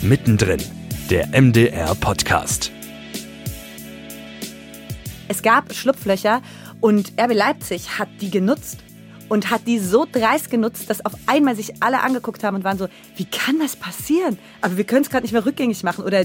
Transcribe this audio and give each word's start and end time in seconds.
Mittendrin, 0.00 0.62
der 1.10 1.26
MDR 1.28 1.92
Podcast. 1.96 2.70
Es 5.26 5.42
gab 5.42 5.74
Schlupflöcher 5.74 6.40
und 6.80 7.12
RB 7.20 7.34
Leipzig 7.34 7.98
hat 7.98 8.08
die 8.20 8.30
genutzt 8.30 8.78
und 9.28 9.50
hat 9.50 9.66
die 9.66 9.80
so 9.80 10.06
dreist 10.10 10.50
genutzt, 10.50 10.88
dass 10.88 11.04
auf 11.04 11.14
einmal 11.26 11.56
sich 11.56 11.82
alle 11.82 12.00
angeguckt 12.00 12.44
haben 12.44 12.54
und 12.54 12.62
waren 12.62 12.78
so, 12.78 12.86
wie 13.16 13.24
kann 13.24 13.58
das 13.58 13.74
passieren? 13.74 14.38
Aber 14.60 14.76
wir 14.76 14.84
können 14.84 15.02
es 15.02 15.10
gerade 15.10 15.24
nicht 15.24 15.32
mehr 15.32 15.44
rückgängig 15.44 15.82
machen 15.82 16.04
oder 16.04 16.24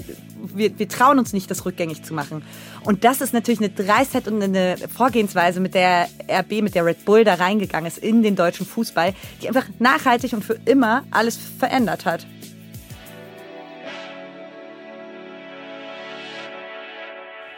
wir, 0.53 0.77
wir 0.77 0.87
trauen 0.87 1.17
uns 1.17 1.33
nicht, 1.33 1.49
das 1.49 1.65
rückgängig 1.65 2.03
zu 2.03 2.13
machen. 2.13 2.43
Und 2.83 3.03
das 3.03 3.21
ist 3.21 3.33
natürlich 3.33 3.59
eine 3.59 3.69
Dreistheit 3.69 4.27
und 4.27 4.39
eine 4.43 4.75
Vorgehensweise, 4.95 5.59
mit 5.59 5.73
der 5.73 6.09
RB, 6.29 6.61
mit 6.61 6.75
der 6.75 6.85
Red 6.85 7.05
Bull 7.05 7.23
da 7.23 7.33
reingegangen 7.33 7.87
ist 7.87 7.97
in 7.97 8.21
den 8.21 8.35
deutschen 8.35 8.67
Fußball, 8.67 9.15
die 9.41 9.47
einfach 9.47 9.65
nachhaltig 9.79 10.33
und 10.33 10.45
für 10.45 10.59
immer 10.66 11.03
alles 11.09 11.40
verändert 11.58 12.05
hat. 12.05 12.27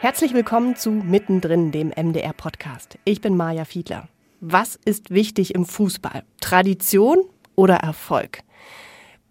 Herzlich 0.00 0.34
willkommen 0.34 0.76
zu 0.76 0.90
Mittendrin, 0.90 1.72
dem 1.72 1.88
MDR-Podcast. 1.88 2.98
Ich 3.04 3.22
bin 3.22 3.34
Maja 3.34 3.64
Fiedler. 3.64 4.08
Was 4.40 4.78
ist 4.84 5.10
wichtig 5.10 5.54
im 5.54 5.64
Fußball? 5.64 6.22
Tradition 6.42 7.24
oder 7.54 7.76
Erfolg? 7.76 8.40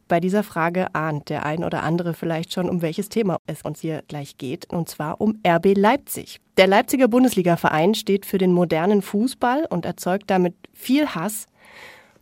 Bei 0.07 0.19
dieser 0.19 0.41
Frage 0.41 0.93
ahnt 0.95 1.29
der 1.29 1.45
ein 1.45 1.63
oder 1.63 1.83
andere 1.83 2.15
vielleicht 2.15 2.51
schon, 2.51 2.67
um 2.67 2.81
welches 2.81 3.09
Thema 3.09 3.37
es 3.45 3.61
uns 3.61 3.81
hier 3.81 4.01
gleich 4.07 4.39
geht, 4.39 4.73
und 4.73 4.89
zwar 4.89 5.21
um 5.21 5.39
RB 5.47 5.77
Leipzig. 5.77 6.41
Der 6.57 6.65
Leipziger 6.65 7.07
Bundesligaverein 7.07 7.93
steht 7.93 8.25
für 8.25 8.39
den 8.39 8.51
modernen 8.51 9.03
Fußball 9.03 9.67
und 9.69 9.85
erzeugt 9.85 10.31
damit 10.31 10.55
viel 10.73 11.07
Hass 11.09 11.45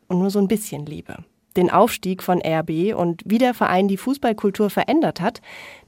und 0.07 0.19
nur 0.19 0.30
so 0.30 0.39
ein 0.39 0.49
bisschen 0.49 0.85
Liebe 0.85 1.23
den 1.55 1.70
Aufstieg 1.70 2.23
von 2.23 2.41
RB 2.41 2.95
und 2.95 3.21
wie 3.25 3.38
der 3.38 3.53
Verein 3.53 3.88
die 3.88 3.97
Fußballkultur 3.97 4.69
verändert 4.69 5.22
hat, 5.22 5.41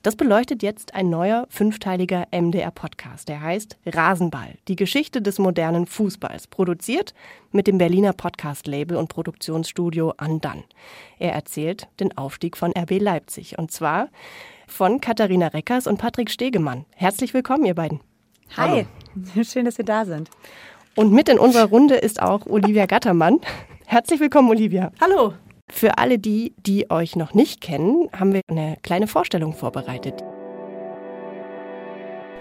das 0.03 0.15
beleuchtet 0.15 0.61
jetzt 0.63 0.93
ein 0.93 1.09
neuer 1.09 1.47
fünfteiliger 1.49 2.27
MDR-Podcast. 2.31 3.27
Der 3.27 3.41
heißt 3.41 3.77
Rasenball, 3.85 4.55
die 4.67 4.75
Geschichte 4.75 5.21
des 5.21 5.39
modernen 5.39 5.85
Fußballs, 5.85 6.47
produziert 6.47 7.13
mit 7.51 7.67
dem 7.67 7.77
Berliner 7.77 8.13
Podcast-Label 8.13 8.97
und 8.97 9.09
Produktionsstudio 9.09 10.13
Andan. 10.17 10.63
Er 11.17 11.33
erzählt 11.33 11.87
den 11.99 12.17
Aufstieg 12.17 12.57
von 12.57 12.71
RB 12.77 12.99
Leipzig 12.99 13.57
und 13.57 13.71
zwar 13.71 14.09
von 14.67 15.01
Katharina 15.01 15.47
Reckers 15.47 15.87
und 15.87 15.97
Patrick 15.97 16.29
Stegemann. 16.29 16.85
Herzlich 16.95 17.33
willkommen, 17.33 17.65
ihr 17.65 17.75
beiden. 17.75 17.99
Hi, 18.57 18.85
Hallo. 19.15 19.43
schön, 19.43 19.65
dass 19.65 19.77
wir 19.77 19.85
da 19.85 20.05
sind. 20.05 20.29
Und 20.95 21.11
mit 21.11 21.29
in 21.29 21.39
unserer 21.39 21.65
Runde 21.65 21.95
ist 21.95 22.21
auch 22.21 22.45
Olivia 22.45 22.85
Gattermann. 22.85 23.39
Herzlich 23.85 24.19
willkommen, 24.19 24.49
Olivia. 24.49 24.91
Hallo. 25.01 25.33
Für 25.71 25.97
alle 25.97 26.19
die, 26.19 26.53
die 26.57 26.91
euch 26.91 27.15
noch 27.15 27.33
nicht 27.33 27.59
kennen, 27.59 28.07
haben 28.13 28.33
wir 28.33 28.41
eine 28.47 28.77
kleine 28.83 29.07
Vorstellung 29.07 29.53
vorbereitet. 29.53 30.21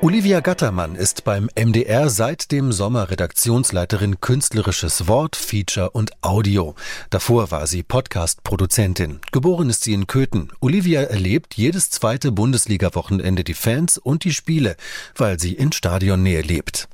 Olivia 0.03 0.41
Gattermann 0.41 0.97
ist 0.97 1.25
beim 1.25 1.49
MDR 1.59 2.11
seit 2.11 2.53
dem 2.53 2.73
Sommer 2.73 3.11
Redaktionsleiterin 3.11 4.21
Künstlerisches 4.21 5.09
Wort, 5.09 5.35
Feature 5.35 5.91
und 5.91 6.11
Audio. 6.23 6.75
Davor 7.09 7.51
war 7.51 7.67
sie 7.67 7.83
Podcast-Produzentin. 7.83 9.21
Geboren 9.33 9.71
ist 9.71 9.85
sie 9.85 9.95
in 9.95 10.07
Köthen. 10.07 10.53
Olivia 10.61 11.01
erlebt 11.01 11.55
jedes 11.55 11.89
zweite 11.89 12.33
Bundesliga-Wochenende 12.33 13.45
die 13.45 13.55
Fans 13.55 13.97
und 13.97 14.25
die 14.25 14.35
Spiele, 14.35 14.77
weil 15.17 15.41
sie 15.41 15.55
in 15.55 15.73
Stadionnähe 15.73 16.43
lebt. 16.43 16.89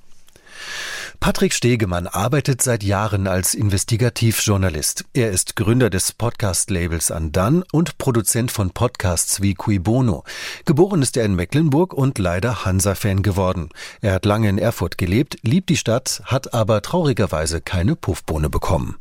Patrick 1.21 1.53
Stegemann 1.53 2.07
arbeitet 2.07 2.63
seit 2.63 2.83
Jahren 2.83 3.27
als 3.27 3.53
Investigativjournalist. 3.53 5.05
Er 5.13 5.31
ist 5.31 5.55
Gründer 5.55 5.91
des 5.91 6.13
Podcast-Labels 6.13 7.11
Andan 7.11 7.63
und 7.73 7.99
Produzent 7.99 8.51
von 8.51 8.71
Podcasts 8.71 9.43
wie 9.43 9.53
Cui 9.53 9.79
Bono. 9.79 10.25
Geboren 10.65 11.03
ist 11.03 11.19
er 11.19 11.27
in 11.27 11.35
Mecklenburg 11.35 11.93
und 11.93 12.19
leider 12.19 12.65
Hansa-Fan 12.65 13.23
geworden. 13.23 13.69
Er 14.01 14.15
hat 14.15 14.25
lange 14.25 14.49
in 14.49 14.57
Erfurt 14.57 14.97
gelebt, 14.97 15.37
liebt 15.43 15.69
die 15.69 15.77
Stadt, 15.77 16.23
hat 16.25 16.55
aber 16.55 16.81
traurigerweise 16.81 17.61
keine 17.61 17.97
Puffbohne 17.97 18.49
bekommen. 18.49 18.97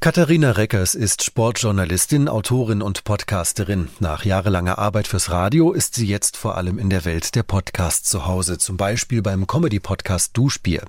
Katharina 0.00 0.52
Reckers 0.52 0.94
ist 0.94 1.24
Sportjournalistin, 1.24 2.28
Autorin 2.28 2.82
und 2.82 3.02
Podcasterin. 3.02 3.88
Nach 3.98 4.24
jahrelanger 4.24 4.78
Arbeit 4.78 5.08
fürs 5.08 5.28
Radio 5.28 5.72
ist 5.72 5.96
sie 5.96 6.06
jetzt 6.06 6.36
vor 6.36 6.56
allem 6.56 6.78
in 6.78 6.88
der 6.88 7.04
Welt 7.04 7.34
der 7.34 7.42
Podcasts 7.42 8.08
zu 8.08 8.24
Hause, 8.24 8.58
zum 8.58 8.76
Beispiel 8.76 9.22
beim 9.22 9.48
Comedy-Podcast 9.48 10.36
Duschbier. 10.36 10.84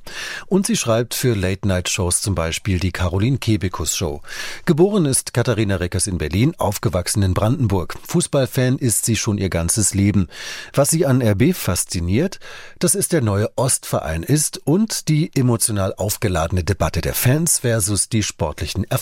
Und 0.45 0.67
sie 0.67 0.77
schreibt 0.77 1.15
für 1.15 1.33
Late-Night-Shows 1.33 2.21
zum 2.21 2.35
Beispiel 2.35 2.79
die 2.79 2.91
Caroline 2.91 3.39
Kebekus 3.39 3.97
Show. 3.97 4.21
Geboren 4.65 5.07
ist 5.07 5.33
Katharina 5.33 5.77
Reckers 5.77 6.05
in 6.05 6.19
Berlin, 6.19 6.53
aufgewachsen 6.59 7.23
in 7.23 7.33
Brandenburg. 7.33 7.95
Fußballfan 8.07 8.77
ist 8.77 9.05
sie 9.05 9.15
schon 9.15 9.39
ihr 9.39 9.49
ganzes 9.49 9.95
Leben. 9.95 10.27
Was 10.75 10.91
sie 10.91 11.07
an 11.07 11.23
RB 11.23 11.55
fasziniert, 11.55 12.39
dass 12.77 12.93
es 12.93 13.07
der 13.07 13.21
neue 13.21 13.49
Ostverein 13.55 14.21
ist 14.21 14.59
und 14.67 15.07
die 15.09 15.31
emotional 15.35 15.95
aufgeladene 15.95 16.63
Debatte 16.63 17.01
der 17.01 17.15
Fans 17.15 17.57
versus 17.57 18.07
die 18.07 18.21
sportlichen 18.21 18.83
Erfolge. 18.83 18.98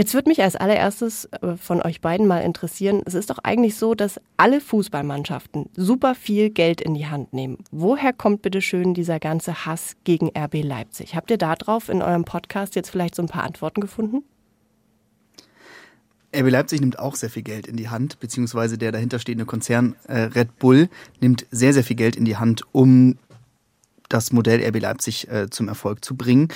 Jetzt 0.00 0.14
würde 0.14 0.30
mich 0.30 0.42
als 0.42 0.56
allererstes 0.56 1.26
äh, 1.26 1.56
von 1.58 1.82
euch 1.82 2.00
beiden 2.00 2.26
mal 2.26 2.38
interessieren, 2.38 3.02
es 3.04 3.12
ist 3.12 3.28
doch 3.28 3.38
eigentlich 3.42 3.76
so, 3.76 3.94
dass 3.94 4.18
alle 4.38 4.62
Fußballmannschaften 4.62 5.68
super 5.76 6.14
viel 6.14 6.48
Geld 6.48 6.80
in 6.80 6.94
die 6.94 7.08
Hand 7.08 7.34
nehmen. 7.34 7.58
Woher 7.70 8.14
kommt 8.14 8.40
bitte 8.40 8.62
schön 8.62 8.94
dieser 8.94 9.20
ganze 9.20 9.66
Hass 9.66 9.96
gegen 10.04 10.30
RB 10.34 10.62
Leipzig? 10.62 11.14
Habt 11.14 11.30
ihr 11.30 11.36
darauf 11.36 11.90
in 11.90 12.00
eurem 12.00 12.24
Podcast 12.24 12.76
jetzt 12.76 12.88
vielleicht 12.88 13.14
so 13.14 13.20
ein 13.20 13.28
paar 13.28 13.44
Antworten 13.44 13.82
gefunden? 13.82 14.22
RB 16.34 16.48
Leipzig 16.48 16.80
nimmt 16.80 16.98
auch 16.98 17.16
sehr 17.16 17.28
viel 17.28 17.42
Geld 17.42 17.66
in 17.66 17.76
die 17.76 17.90
Hand, 17.90 18.20
beziehungsweise 18.20 18.78
der 18.78 18.92
dahinterstehende 18.92 19.44
Konzern 19.44 19.96
äh, 20.08 20.20
Red 20.20 20.58
Bull 20.58 20.88
nimmt 21.20 21.44
sehr, 21.50 21.74
sehr 21.74 21.84
viel 21.84 21.96
Geld 21.96 22.16
in 22.16 22.24
die 22.24 22.38
Hand, 22.38 22.62
um 22.72 23.18
das 24.08 24.32
Modell 24.32 24.62
RB 24.66 24.80
Leipzig 24.80 25.28
äh, 25.28 25.50
zum 25.50 25.68
Erfolg 25.68 26.04
zu 26.04 26.16
bringen. 26.16 26.48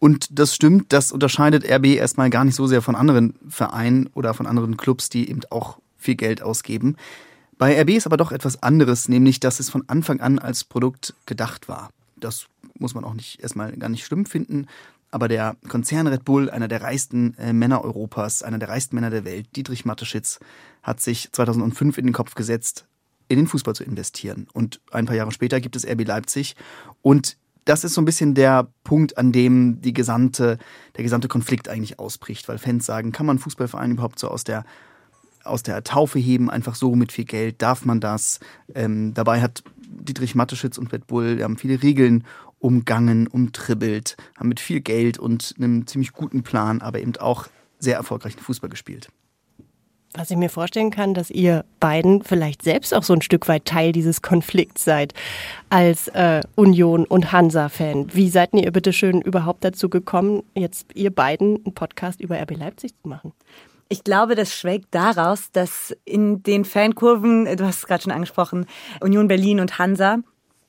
Und 0.00 0.38
das 0.38 0.54
stimmt, 0.54 0.92
das 0.94 1.12
unterscheidet 1.12 1.70
RB 1.70 1.86
erstmal 1.88 2.30
gar 2.30 2.44
nicht 2.44 2.56
so 2.56 2.66
sehr 2.66 2.80
von 2.80 2.96
anderen 2.96 3.34
Vereinen 3.48 4.08
oder 4.14 4.34
von 4.34 4.46
anderen 4.46 4.78
Clubs, 4.78 5.10
die 5.10 5.28
eben 5.28 5.42
auch 5.50 5.78
viel 5.98 6.16
Geld 6.16 6.42
ausgeben. 6.42 6.96
Bei 7.58 7.78
RB 7.78 7.90
ist 7.90 8.06
aber 8.06 8.16
doch 8.16 8.32
etwas 8.32 8.62
anderes, 8.62 9.10
nämlich 9.10 9.40
dass 9.40 9.60
es 9.60 9.68
von 9.68 9.84
Anfang 9.88 10.20
an 10.20 10.38
als 10.38 10.64
Produkt 10.64 11.14
gedacht 11.26 11.68
war. 11.68 11.90
Das 12.16 12.46
muss 12.78 12.94
man 12.94 13.04
auch 13.04 13.12
nicht 13.12 13.42
erstmal 13.42 13.72
gar 13.76 13.90
nicht 13.90 14.06
schlimm 14.06 14.24
finden. 14.24 14.66
Aber 15.10 15.28
der 15.28 15.56
Konzern 15.68 16.06
Red 16.06 16.24
Bull, 16.24 16.48
einer 16.48 16.68
der 16.68 16.80
reichsten 16.80 17.34
äh, 17.36 17.52
Männer 17.52 17.84
Europas, 17.84 18.42
einer 18.42 18.58
der 18.58 18.70
reichsten 18.70 18.94
Männer 18.94 19.10
der 19.10 19.26
Welt, 19.26 19.54
Dietrich 19.54 19.84
Mateschitz, 19.84 20.40
hat 20.82 21.00
sich 21.00 21.30
2005 21.32 21.98
in 21.98 22.06
den 22.06 22.14
Kopf 22.14 22.34
gesetzt, 22.34 22.86
in 23.28 23.36
den 23.36 23.46
Fußball 23.46 23.74
zu 23.74 23.84
investieren. 23.84 24.46
Und 24.54 24.80
ein 24.92 25.04
paar 25.04 25.16
Jahre 25.16 25.32
später 25.32 25.60
gibt 25.60 25.76
es 25.76 25.86
RB 25.86 26.06
Leipzig. 26.06 26.56
Und 27.02 27.36
das 27.64 27.84
ist 27.84 27.94
so 27.94 28.00
ein 28.00 28.04
bisschen 28.04 28.34
der 28.34 28.68
Punkt, 28.84 29.18
an 29.18 29.32
dem 29.32 29.80
die 29.80 29.92
gesamte, 29.92 30.58
der 30.96 31.04
gesamte 31.04 31.28
Konflikt 31.28 31.68
eigentlich 31.68 31.98
ausbricht, 31.98 32.48
weil 32.48 32.58
Fans 32.58 32.86
sagen, 32.86 33.12
kann 33.12 33.26
man 33.26 33.38
Fußballverein 33.38 33.92
überhaupt 33.92 34.18
so 34.18 34.28
aus 34.28 34.44
der 34.44 34.64
aus 35.42 35.62
der 35.62 35.82
Taufe 35.82 36.18
heben, 36.18 36.50
einfach 36.50 36.74
so 36.74 36.94
mit 36.94 37.12
viel 37.12 37.24
Geld, 37.24 37.62
darf 37.62 37.86
man 37.86 37.98
das? 37.98 38.40
Ähm, 38.74 39.14
dabei 39.14 39.40
hat 39.40 39.62
Dietrich 39.78 40.34
Matteschitz 40.34 40.76
und 40.76 40.92
Red 40.92 41.06
Bull 41.06 41.42
haben 41.42 41.56
viele 41.56 41.82
Regeln 41.82 42.24
umgangen, 42.58 43.26
umtribbelt, 43.26 44.16
haben 44.38 44.50
mit 44.50 44.60
viel 44.60 44.80
Geld 44.80 45.18
und 45.18 45.54
einem 45.56 45.86
ziemlich 45.86 46.12
guten 46.12 46.42
Plan, 46.42 46.82
aber 46.82 47.00
eben 47.00 47.16
auch 47.16 47.46
sehr 47.78 47.96
erfolgreichen 47.96 48.38
Fußball 48.38 48.68
gespielt. 48.68 49.08
Was 50.14 50.30
ich 50.30 50.36
mir 50.36 50.50
vorstellen 50.50 50.90
kann, 50.90 51.14
dass 51.14 51.30
ihr 51.30 51.64
beiden 51.78 52.22
vielleicht 52.24 52.62
selbst 52.62 52.92
auch 52.92 53.04
so 53.04 53.12
ein 53.12 53.22
Stück 53.22 53.46
weit 53.46 53.64
Teil 53.64 53.92
dieses 53.92 54.22
Konflikts 54.22 54.84
seid 54.84 55.14
als 55.68 56.08
äh, 56.08 56.40
Union 56.56 57.04
und 57.04 57.30
Hansa-Fan. 57.30 58.12
Wie 58.12 58.28
seid 58.28 58.52
ihr 58.52 58.72
bitte 58.72 58.92
schön 58.92 59.20
überhaupt 59.20 59.62
dazu 59.62 59.88
gekommen, 59.88 60.42
jetzt 60.54 60.86
ihr 60.94 61.14
beiden 61.14 61.64
einen 61.64 61.74
Podcast 61.74 62.20
über 62.20 62.40
RB 62.42 62.56
Leipzig 62.56 62.92
zu 63.00 63.08
machen? 63.08 63.32
Ich 63.88 64.02
glaube, 64.02 64.34
das 64.34 64.52
schwelgt 64.52 64.88
daraus, 64.92 65.52
dass 65.52 65.96
in 66.04 66.42
den 66.42 66.64
Fankurven, 66.64 67.44
du 67.56 67.64
hast 67.64 67.78
es 67.78 67.86
gerade 67.86 68.02
schon 68.02 68.12
angesprochen, 68.12 68.66
Union 69.00 69.28
Berlin 69.28 69.60
und 69.60 69.78
Hansa, 69.78 70.18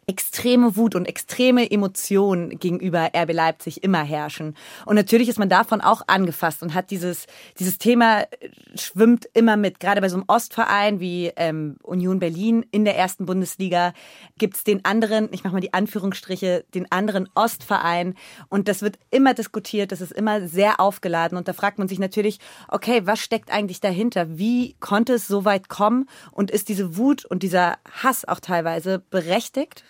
extreme 0.08 0.76
Wut 0.76 0.96
und 0.96 1.06
extreme 1.06 1.70
Emotionen 1.70 2.58
gegenüber 2.60 3.12
RB 3.16 3.34
Leipzig 3.34 3.84
immer 3.84 4.04
herrschen. 4.04 4.56
Und 4.86 4.96
natürlich 4.96 5.30
ist 5.30 5.38
man 5.38 5.48
davon 5.48 5.80
auch 5.80 6.02
angefasst 6.08 6.64
und 6.64 6.74
hat 6.74 6.90
dieses, 6.92 7.28
dieses 7.60 7.78
Thema 7.78 8.22
äh, 8.22 8.28
schwimmt 8.76 9.30
immer 9.34 9.58
mit. 9.58 9.80
Gerade 9.80 10.02
bei 10.02 10.10
so 10.10 10.18
einem 10.18 10.26
Ostverein 10.28 11.00
wie 11.00 11.32
ähm, 11.36 11.78
Union 11.84 12.20
Berlin 12.20 12.66
in 12.72 12.84
der 12.84 12.98
ersten 12.98 13.26
Bundesliga 13.26 13.94
gibt's 14.38 14.64
den 14.64 14.84
anderen, 14.86 15.30
ich 15.32 15.44
mache 15.44 15.54
mal 15.54 15.60
die 15.60 15.74
Anführungsstriche, 15.74 16.66
den 16.74 16.92
anderen 16.92 17.30
Ostverein. 17.36 18.16
Und 18.50 18.68
das 18.68 18.82
wird 18.82 18.98
immer 19.12 19.36
diskutiert, 19.36 19.92
das 19.92 20.02
ist 20.02 20.12
immer 20.12 20.48
sehr 20.48 20.80
aufgeladen. 20.80 21.38
Und 21.38 21.48
da 21.48 21.54
fragt 21.54 21.78
man 21.78 21.88
sich 21.88 22.00
natürlich, 22.00 22.40
okay, 22.68 23.04
was 23.06 23.20
steckt 23.20 23.52
eigentlich 23.52 23.80
dahinter? 23.82 24.38
Wie 24.38 24.76
konnte 24.80 25.14
es 25.14 25.28
so 25.28 25.46
weit 25.46 25.70
kommen? 25.70 26.10
Und 26.32 26.50
ist 26.50 26.70
diese 26.70 26.98
Wut 26.98 27.24
und 27.24 27.44
dieser 27.44 27.78
Hass 28.02 28.28
auch 28.28 28.40
teilweise 28.40 29.00
berechtigt? 29.00 29.84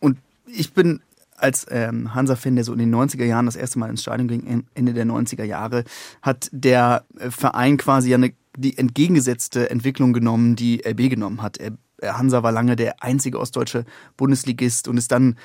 Und 0.00 0.18
ich 0.46 0.72
bin 0.72 1.00
als 1.36 1.66
ähm, 1.70 2.14
Hansa-Fan, 2.14 2.56
der 2.56 2.64
so 2.64 2.72
in 2.72 2.78
den 2.78 2.94
90er 2.94 3.24
Jahren 3.24 3.46
das 3.46 3.56
erste 3.56 3.78
Mal 3.78 3.90
ins 3.90 4.02
Stadion 4.02 4.28
ging, 4.28 4.64
Ende 4.74 4.92
der 4.92 5.06
90er 5.06 5.44
Jahre, 5.44 5.84
hat 6.22 6.48
der 6.52 7.04
äh, 7.18 7.30
Verein 7.30 7.76
quasi 7.76 8.12
eine 8.14 8.32
die 8.56 8.76
entgegengesetzte 8.76 9.70
Entwicklung 9.70 10.12
genommen, 10.12 10.56
die 10.56 10.82
RB 10.84 11.10
genommen 11.10 11.42
hat. 11.42 11.58
Hansa 12.02 12.42
war 12.42 12.50
lange 12.50 12.74
der 12.74 13.02
einzige 13.04 13.38
ostdeutsche 13.38 13.84
Bundesligist 14.16 14.88
und 14.88 14.96
ist 14.96 15.12
dann 15.12 15.36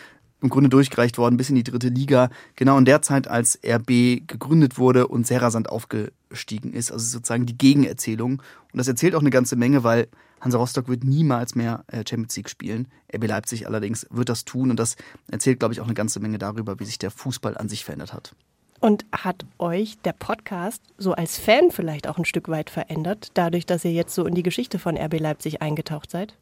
im 0.44 0.50
Grunde 0.50 0.70
durchgereicht 0.70 1.18
worden 1.18 1.38
bis 1.38 1.50
in 1.50 1.56
die 1.56 1.64
dritte 1.64 1.88
Liga. 1.88 2.30
Genau 2.56 2.78
in 2.78 2.86
der 2.86 3.02
Zeit, 3.02 3.28
als 3.28 3.60
RB 3.66 4.28
gegründet 4.28 4.78
wurde 4.78 5.08
und 5.08 5.26
sehr 5.26 5.42
rasant 5.42 5.70
aufgestiegen 5.70 6.74
ist. 6.74 6.92
Also 6.92 7.06
sozusagen 7.06 7.46
die 7.46 7.58
Gegenerzählung. 7.58 8.34
Und 8.72 8.78
das 8.78 8.88
erzählt 8.88 9.16
auch 9.16 9.22
eine 9.22 9.30
ganze 9.30 9.56
Menge, 9.56 9.84
weil 9.84 10.08
Hansa 10.42 10.58
Rostock 10.58 10.90
wird 10.90 11.06
niemals 11.06 11.56
mehr 11.56 11.86
äh, 11.88 12.04
Champions 12.08 12.36
League 12.36 12.50
spielen. 12.50 12.88
RB 13.16 13.28
Leipzig 13.28 13.66
allerdings 13.66 14.06
wird 14.10 14.30
das 14.30 14.44
tun. 14.44 14.70
Und 14.70 14.80
das 14.80 14.98
erzählt, 15.32 15.60
glaube 15.60 15.74
ich, 15.74 15.80
auch 15.80 15.86
eine 15.86 15.94
ganze 15.94 16.20
Menge 16.20 16.38
darüber, 16.38 16.80
wie 16.80 16.86
sich 16.86 17.00
der 17.00 17.12
Fußball 17.12 17.58
an 17.58 17.70
sich 17.70 17.86
verändert 17.86 18.14
hat. 18.14 18.36
Und 18.82 19.06
hat 19.14 19.46
euch 19.60 19.98
der 20.00 20.12
Podcast 20.12 20.82
so 20.98 21.14
als 21.14 21.38
Fan 21.38 21.72
vielleicht 21.72 22.06
auch 22.06 22.18
ein 22.18 22.26
Stück 22.26 22.50
weit 22.50 22.70
verändert, 22.70 23.30
dadurch, 23.34 23.66
dass 23.66 23.86
ihr 23.86 23.94
jetzt 23.94 24.14
so 24.14 24.26
in 24.26 24.36
die 24.36 24.44
Geschichte 24.44 24.78
von 24.78 24.98
RB 24.98 25.22
Leipzig 25.22 25.62
eingetaucht 25.62 26.12
seid? 26.12 26.38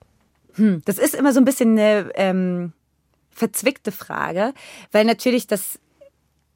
Hm, 0.54 0.82
das 0.86 0.98
ist 0.98 1.14
immer 1.14 1.34
so 1.34 1.40
ein 1.40 1.46
bisschen 1.46 1.78
eine 1.78 2.10
ähm, 2.16 2.74
verzwickte 3.32 3.92
Frage, 3.92 4.54
weil 4.92 5.06
natürlich 5.06 5.48
das 5.48 5.80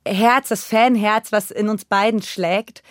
Herz, 0.06 0.50
das 0.50 0.64
Fanherz, 0.64 1.32
was 1.32 1.52
in 1.52 1.70
uns 1.70 1.86
beiden 1.86 2.22
schlägt, 2.22 2.84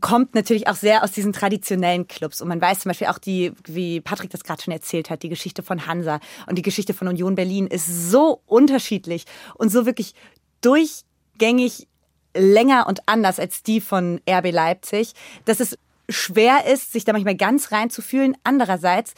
kommt 0.00 0.34
natürlich 0.34 0.68
auch 0.68 0.74
sehr 0.74 1.02
aus 1.02 1.12
diesen 1.12 1.32
traditionellen 1.32 2.06
Clubs. 2.06 2.40
Und 2.40 2.48
man 2.48 2.60
weiß 2.60 2.80
zum 2.80 2.90
Beispiel 2.90 3.06
auch 3.08 3.18
die, 3.18 3.52
wie 3.64 4.00
Patrick 4.00 4.30
das 4.30 4.44
gerade 4.44 4.62
schon 4.62 4.72
erzählt 4.72 5.10
hat, 5.10 5.22
die 5.22 5.28
Geschichte 5.28 5.62
von 5.62 5.86
Hansa 5.86 6.20
und 6.46 6.56
die 6.56 6.62
Geschichte 6.62 6.94
von 6.94 7.08
Union 7.08 7.34
Berlin 7.34 7.66
ist 7.66 8.10
so 8.10 8.42
unterschiedlich 8.46 9.24
und 9.54 9.70
so 9.70 9.86
wirklich 9.86 10.14
durchgängig 10.60 11.88
länger 12.36 12.86
und 12.86 13.00
anders 13.06 13.38
als 13.40 13.62
die 13.62 13.80
von 13.80 14.20
RB 14.28 14.52
Leipzig, 14.52 15.12
dass 15.46 15.60
es 15.60 15.78
schwer 16.08 16.66
ist, 16.66 16.92
sich 16.92 17.04
da 17.04 17.12
manchmal 17.12 17.36
ganz 17.36 17.72
reinzufühlen. 17.72 18.36
Andererseits 18.44 19.14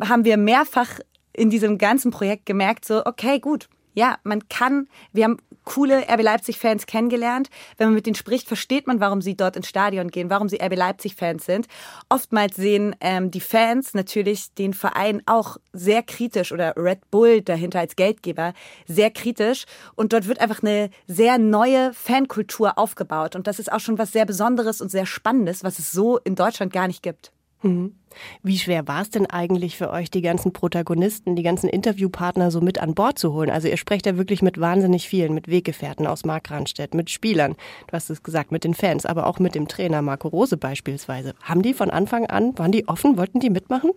haben 0.00 0.24
wir 0.24 0.36
mehrfach 0.36 1.00
in 1.36 1.50
diesem 1.50 1.78
ganzen 1.78 2.10
Projekt 2.10 2.46
gemerkt, 2.46 2.84
so, 2.84 3.04
okay, 3.04 3.38
gut, 3.38 3.68
ja, 3.96 4.18
man 4.24 4.46
kann, 4.48 4.88
wir 5.12 5.24
haben 5.24 5.38
coole 5.64 6.06
RB 6.06 6.22
Leipzig-Fans 6.22 6.84
kennengelernt. 6.84 7.48
Wenn 7.78 7.88
man 7.88 7.94
mit 7.94 8.04
denen 8.04 8.14
spricht, 8.14 8.46
versteht 8.46 8.86
man, 8.86 9.00
warum 9.00 9.22
sie 9.22 9.36
dort 9.36 9.56
ins 9.56 9.68
Stadion 9.68 10.10
gehen, 10.10 10.28
warum 10.28 10.50
sie 10.50 10.60
RB 10.62 10.76
Leipzig-Fans 10.76 11.46
sind. 11.46 11.66
Oftmals 12.10 12.56
sehen 12.56 12.94
ähm, 13.00 13.30
die 13.30 13.40
Fans 13.40 13.94
natürlich 13.94 14.52
den 14.52 14.74
Verein 14.74 15.22
auch 15.24 15.56
sehr 15.72 16.02
kritisch 16.02 16.52
oder 16.52 16.74
Red 16.76 17.10
Bull 17.10 17.40
dahinter 17.40 17.80
als 17.80 17.96
Geldgeber 17.96 18.52
sehr 18.86 19.10
kritisch. 19.10 19.64
Und 19.94 20.12
dort 20.12 20.28
wird 20.28 20.40
einfach 20.40 20.62
eine 20.62 20.90
sehr 21.06 21.38
neue 21.38 21.94
Fankultur 21.94 22.78
aufgebaut. 22.78 23.34
Und 23.34 23.46
das 23.46 23.58
ist 23.58 23.72
auch 23.72 23.80
schon 23.80 23.98
was 23.98 24.12
sehr 24.12 24.26
Besonderes 24.26 24.82
und 24.82 24.90
sehr 24.90 25.06
Spannendes, 25.06 25.64
was 25.64 25.78
es 25.78 25.90
so 25.90 26.18
in 26.18 26.34
Deutschland 26.34 26.70
gar 26.70 26.86
nicht 26.86 27.02
gibt. 27.02 27.32
Mhm. 27.62 27.94
Wie 28.42 28.58
schwer 28.58 28.86
war 28.88 29.02
es 29.02 29.10
denn 29.10 29.26
eigentlich 29.26 29.76
für 29.76 29.90
euch, 29.90 30.10
die 30.10 30.22
ganzen 30.22 30.52
Protagonisten, 30.52 31.36
die 31.36 31.42
ganzen 31.42 31.68
Interviewpartner 31.68 32.50
so 32.50 32.60
mit 32.60 32.78
an 32.78 32.94
Bord 32.94 33.18
zu 33.18 33.32
holen? 33.32 33.50
Also 33.50 33.68
ihr 33.68 33.76
sprecht 33.76 34.06
ja 34.06 34.16
wirklich 34.16 34.42
mit 34.42 34.60
wahnsinnig 34.60 35.08
vielen, 35.08 35.34
mit 35.34 35.48
Weggefährten 35.48 36.06
aus 36.06 36.24
Markranstädt, 36.24 36.94
mit 36.94 37.10
Spielern, 37.10 37.56
du 37.86 37.92
hast 37.92 38.10
es 38.10 38.22
gesagt, 38.22 38.52
mit 38.52 38.64
den 38.64 38.74
Fans, 38.74 39.06
aber 39.06 39.26
auch 39.26 39.38
mit 39.38 39.54
dem 39.54 39.68
Trainer 39.68 40.02
Marco 40.02 40.28
Rose 40.28 40.56
beispielsweise. 40.56 41.34
Haben 41.42 41.62
die 41.62 41.74
von 41.74 41.90
Anfang 41.90 42.26
an, 42.26 42.56
waren 42.58 42.72
die 42.72 42.88
offen, 42.88 43.16
wollten 43.16 43.40
die 43.40 43.50
mitmachen? 43.50 43.90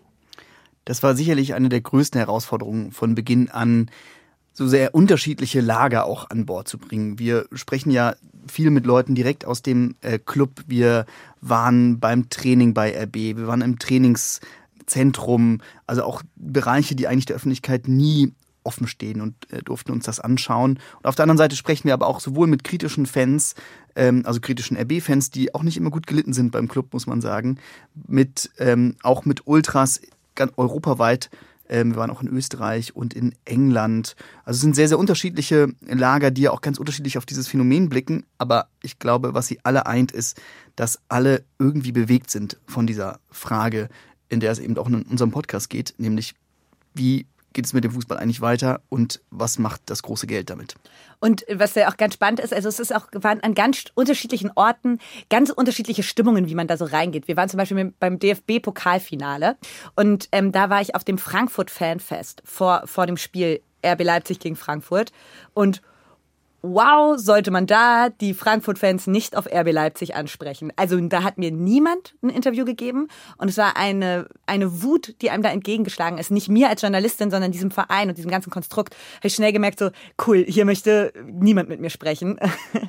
Das 0.86 1.04
war 1.04 1.16
sicherlich 1.16 1.54
eine 1.54 1.70
der 1.70 1.82
größten 1.82 2.20
Herausforderungen 2.20 2.92
von 2.92 3.14
Beginn 3.16 3.50
an, 3.50 3.92
so 4.60 4.68
sehr 4.68 4.94
unterschiedliche 4.94 5.62
Lager 5.62 6.06
auch 6.06 6.30
an 6.30 6.46
Bord 6.46 6.68
zu 6.68 6.78
bringen. 6.78 7.18
Wir 7.18 7.46
sprechen 7.54 7.92
ja 7.92 8.16
viel 8.46 8.72
mit 8.72 8.86
Leuten 8.86 9.16
direkt 9.16 9.46
aus 9.46 9.62
dem 9.62 9.96
äh, 10.02 10.20
Club. 10.20 10.64
Wir 10.68 11.06
waren 11.40 12.02
beim 12.02 12.30
Training 12.30 12.74
bei 12.74 12.92
RB, 13.04 13.16
wir 13.16 13.48
waren 13.48 13.62
im 13.62 13.80
Trainingszentrum, 13.80 15.62
also 15.88 16.04
auch 16.04 16.24
Bereiche, 16.36 16.96
die 16.96 17.08
eigentlich 17.08 17.26
der 17.26 17.38
Öffentlichkeit 17.38 17.88
nie 17.88 18.34
offen 18.66 18.86
stehen 18.86 19.22
und 19.22 19.34
äh, 19.50 19.64
durften 19.64 19.94
uns 19.94 20.04
das 20.04 20.20
anschauen. 20.20 20.78
Und 20.98 21.06
auf 21.06 21.16
der 21.16 21.24
anderen 21.24 21.38
Seite 21.38 21.56
sprechen 21.56 21.86
wir 21.86 21.94
aber 21.94 22.08
auch 22.08 22.20
sowohl 22.20 22.48
mit 22.48 22.66
kritischen 22.66 23.06
Fans, 23.06 23.56
ähm, 23.96 24.24
also 24.26 24.42
kritischen 24.42 24.76
RB-Fans, 24.76 25.32
die 25.32 25.56
auch 25.56 25.64
nicht 25.64 25.78
immer 25.78 25.90
gut 25.90 26.06
gelitten 26.06 26.34
sind 26.34 26.52
beim 26.52 26.68
Club, 26.68 26.92
muss 26.92 27.08
man 27.08 27.22
sagen, 27.22 27.60
mit 28.10 28.52
ähm, 28.58 28.98
auch 29.04 29.24
mit 29.24 29.48
Ultras 29.48 30.02
ganz 30.36 30.52
europaweit 30.58 31.30
wir 31.70 31.96
waren 31.96 32.10
auch 32.10 32.22
in 32.22 32.28
Österreich 32.28 32.96
und 32.96 33.14
in 33.14 33.36
England. 33.46 34.16
Also 34.44 34.58
es 34.58 34.62
sind 34.62 34.76
sehr, 34.76 34.88
sehr 34.88 34.98
unterschiedliche 34.98 35.72
Lager, 35.82 36.32
die 36.32 36.42
ja 36.42 36.52
auch 36.52 36.62
ganz 36.62 36.80
unterschiedlich 36.80 37.18
auf 37.18 37.28
dieses 37.28 37.48
Phänomen 37.48 37.90
blicken. 37.90 38.26
Aber 38.40 38.70
ich 38.82 38.98
glaube, 38.98 39.36
was 39.36 39.48
sie 39.48 39.60
alle 39.64 39.86
eint, 39.86 40.12
ist, 40.12 40.42
dass 40.76 41.00
alle 41.10 41.44
irgendwie 41.60 41.92
bewegt 41.92 42.32
sind 42.32 42.58
von 42.66 42.88
dieser 42.88 43.20
Frage, 43.30 43.90
in 44.30 44.40
der 44.40 44.52
es 44.52 44.60
eben 44.60 44.78
auch 44.78 44.88
in 44.88 45.04
unserem 45.04 45.32
Podcast 45.32 45.70
geht, 45.70 45.94
nämlich 45.98 46.34
wie 46.96 47.28
geht 47.54 47.66
es 47.66 47.74
mit 47.74 47.84
dem 47.84 47.92
Fußball 47.92 48.18
eigentlich 48.18 48.42
weiter 48.42 48.82
und 48.90 49.22
was 49.30 49.60
macht 49.60 49.82
das 49.88 50.04
große 50.04 50.28
Geld 50.28 50.50
damit? 50.50 50.76
Und 51.20 51.46
was 51.52 51.76
ja 51.76 51.90
auch 51.90 51.98
ganz 51.98 52.14
spannend 52.14 52.40
ist, 52.40 52.54
also 52.54 52.70
es 52.70 52.80
ist 52.80 52.96
auch 52.96 53.08
waren 53.14 53.42
an 53.42 53.54
ganz 53.54 53.86
unterschiedlichen 53.96 54.52
Orten 54.56 55.00
ganz 55.30 55.50
unterschiedliche 55.50 56.04
Stimmungen, 56.04 56.48
wie 56.48 56.56
man 56.56 56.68
da 56.68 56.78
so 56.78 56.86
reingeht. 56.86 57.28
Wir 57.28 57.36
waren 57.38 57.50
zum 57.50 57.58
Beispiel 57.58 57.94
beim 58.00 58.20
DFB-Pokalfinale 58.20 59.58
und 59.96 60.30
ähm, 60.32 60.52
da 60.52 60.70
war 60.70 60.82
ich 60.82 60.96
auf 60.96 61.04
dem 61.04 61.18
Frankfurt 61.18 61.72
Fanfest 61.72 62.42
vor, 62.46 62.84
vor 62.86 63.06
dem 63.06 63.18
Spiel 63.18 63.62
RB 63.86 64.04
Leipzig 64.04 64.40
gegen 64.40 64.56
Frankfurt 64.56 65.12
und 65.54 65.82
wow, 66.62 67.18
sollte 67.18 67.52
man 67.52 67.66
da 67.68 68.10
die 68.10 68.34
Frankfurt-Fans 68.34 69.08
nicht 69.08 69.36
auf 69.36 69.46
RB 69.46 69.72
Leipzig 69.72 70.16
ansprechen. 70.16 70.74
Also 70.76 71.00
da 71.00 71.24
hat 71.24 71.38
mir 71.38 71.52
niemand 71.52 72.16
ein 72.22 72.30
Interview 72.30 72.66
gegeben 72.66 73.08
und 73.38 73.50
es 73.50 73.58
war 73.58 73.78
eine, 73.78 74.28
eine 74.46 74.82
Wut, 74.84 75.16
die 75.22 75.30
einem 75.30 75.44
da 75.44 75.50
entgegengeschlagen 75.50 76.18
ist. 76.18 76.32
Nicht 76.32 76.50
mir 76.50 76.70
als 76.70 76.82
Journalistin, 76.82 77.32
sondern 77.32 77.52
diesem 77.52 77.72
Verein 77.72 78.10
und 78.10 78.18
diesem 78.18 78.32
ganzen 78.32 78.50
Konstrukt. 78.50 78.96
Habe 79.18 79.28
ich 79.28 79.36
schnell 79.36 79.54
gemerkt, 79.54 79.80
so 79.80 79.90
cool, 80.28 80.44
hier 80.48 80.66
möchte 80.66 81.14
niemand 81.26 81.70
mit 81.70 81.80
mir 81.80 81.90
sprechen. 81.90 82.40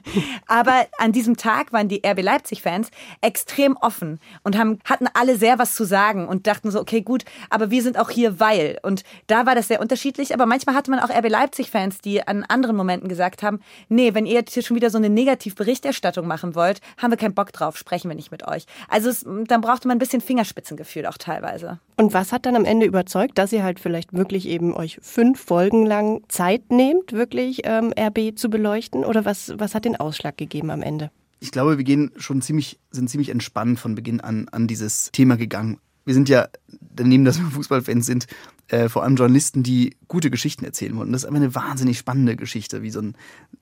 Aber 0.47 0.87
an 0.99 1.13
diesem 1.13 1.37
Tag 1.37 1.73
waren 1.73 1.89
die 1.89 2.03
RB 2.05 2.23
Leipzig-Fans 2.23 2.91
extrem 3.21 3.77
offen 3.77 4.19
und 4.43 4.59
haben, 4.59 4.79
hatten 4.85 5.07
alle 5.15 5.37
sehr 5.37 5.59
was 5.59 5.75
zu 5.75 5.85
sagen 5.85 6.27
und 6.27 6.47
dachten 6.47 6.71
so, 6.71 6.81
okay, 6.81 7.03
gut, 7.03 7.25
aber 7.51 7.71
wir 7.71 7.83
sind 7.83 7.99
auch 7.99 8.11
hier, 8.11 8.41
weil. 8.41 8.79
Und 8.83 9.03
da 9.27 9.47
war 9.47 9.55
das 9.55 9.69
sehr 9.69 9.81
unterschiedlich. 9.81 10.35
Aber 10.35 10.47
manchmal 10.47 10.75
hatte 10.75 10.91
man 10.91 11.01
auch 11.01 11.11
RB 11.11 11.29
Leipzig-Fans, 11.29 11.99
die 11.99 12.27
an 12.27 12.45
anderen 12.45 12.77
Momenten 12.77 13.09
gesagt 13.09 13.43
haben, 13.43 13.60
nee, 13.89 14.15
wenn 14.15 14.27
ihr 14.27 14.35
jetzt 14.35 14.55
hier 14.55 14.63
schon 14.63 14.77
wieder 14.77 14.91
so 14.91 14.99
eine 14.99 15.11
Negativberichterstattung 15.11 16.27
machen 16.27 16.55
wollt, 16.55 16.81
haben 16.99 17.11
wir 17.11 17.17
keinen 17.17 17.35
Bock 17.35 17.53
drauf, 17.53 17.77
sprechen 17.77 18.09
wir 18.09 18.15
nicht 18.15 18.31
mit 18.31 18.47
euch. 18.47 18.67
Also 18.89 19.09
es, 19.09 19.25
dann 19.25 19.61
brauchte 19.61 19.89
man 19.89 19.97
ein 19.97 20.01
bisschen 20.01 20.21
Fingerspitzengefühl 20.21 21.07
auch 21.07 21.19
teilweise. 21.19 21.79
Und 21.97 22.15
was 22.15 22.33
hat 22.33 22.47
dann 22.47 22.57
am 22.57 22.65
Ende 22.65 22.87
überzeugt, 22.87 23.39
dass 23.39 23.53
ihr 23.53 23.63
halt 23.63 23.81
vielleicht 23.81 24.13
wirklich 24.13 24.47
eben 24.49 24.75
euch 24.75 24.99
fünf 25.03 25.41
Folgen 25.41 25.87
lang 25.87 26.23
Zeit 26.29 26.71
nehmt, 26.71 27.13
wirklich 27.13 27.63
ähm, 27.65 27.93
RB 27.99 28.37
zu 28.37 28.51
beleuchten? 28.51 29.05
Oder 29.05 29.25
was, 29.25 29.53
was 29.57 29.75
hat 29.75 29.85
den 29.85 29.97
Ausschlag 29.97 30.37
gegeben 30.37 30.71
am 30.71 30.83
Ende? 30.83 31.11
Ich 31.41 31.53
glaube, 31.53 31.79
wir 31.79 31.85
gehen 31.85 32.13
schon 32.17 32.43
ziemlich, 32.43 32.79
sind 32.91 33.09
ziemlich 33.09 33.31
entspannt 33.31 33.79
von 33.79 33.95
Beginn 33.95 34.21
an 34.21 34.49
an 34.51 34.67
dieses 34.67 35.11
Thema 35.13 35.37
gegangen 35.37 35.79
wir 36.05 36.15
sind 36.15 36.29
ja, 36.29 36.49
daneben, 36.81 37.25
dass 37.25 37.39
wir 37.39 37.47
Fußballfans 37.47 38.07
sind, 38.07 38.27
äh, 38.69 38.89
vor 38.89 39.03
allem 39.03 39.17
Journalisten, 39.17 39.63
die 39.63 39.97
gute 40.09 40.31
Geschichten 40.31 40.65
erzählen 40.65 40.97
wollen. 40.97 41.13
Das 41.13 41.23
ist 41.23 41.27
einfach 41.27 41.41
eine 41.41 41.55
wahnsinnig 41.55 41.99
spannende 41.99 42.37
Geschichte, 42.37 42.83
wie 42.83 42.91
so 42.91 43.01
ein 43.01 43.15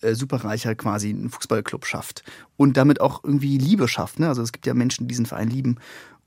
äh, 0.02 0.14
Superreicher 0.14 0.74
quasi 0.74 1.10
einen 1.10 1.30
Fußballclub 1.30 1.86
schafft 1.86 2.24
und 2.56 2.76
damit 2.76 3.00
auch 3.00 3.24
irgendwie 3.24 3.58
Liebe 3.58 3.88
schafft. 3.88 4.20
Ne? 4.20 4.28
Also 4.28 4.42
es 4.42 4.52
gibt 4.52 4.66
ja 4.66 4.74
Menschen, 4.74 5.04
die 5.04 5.08
diesen 5.08 5.26
Verein 5.26 5.48
lieben. 5.48 5.76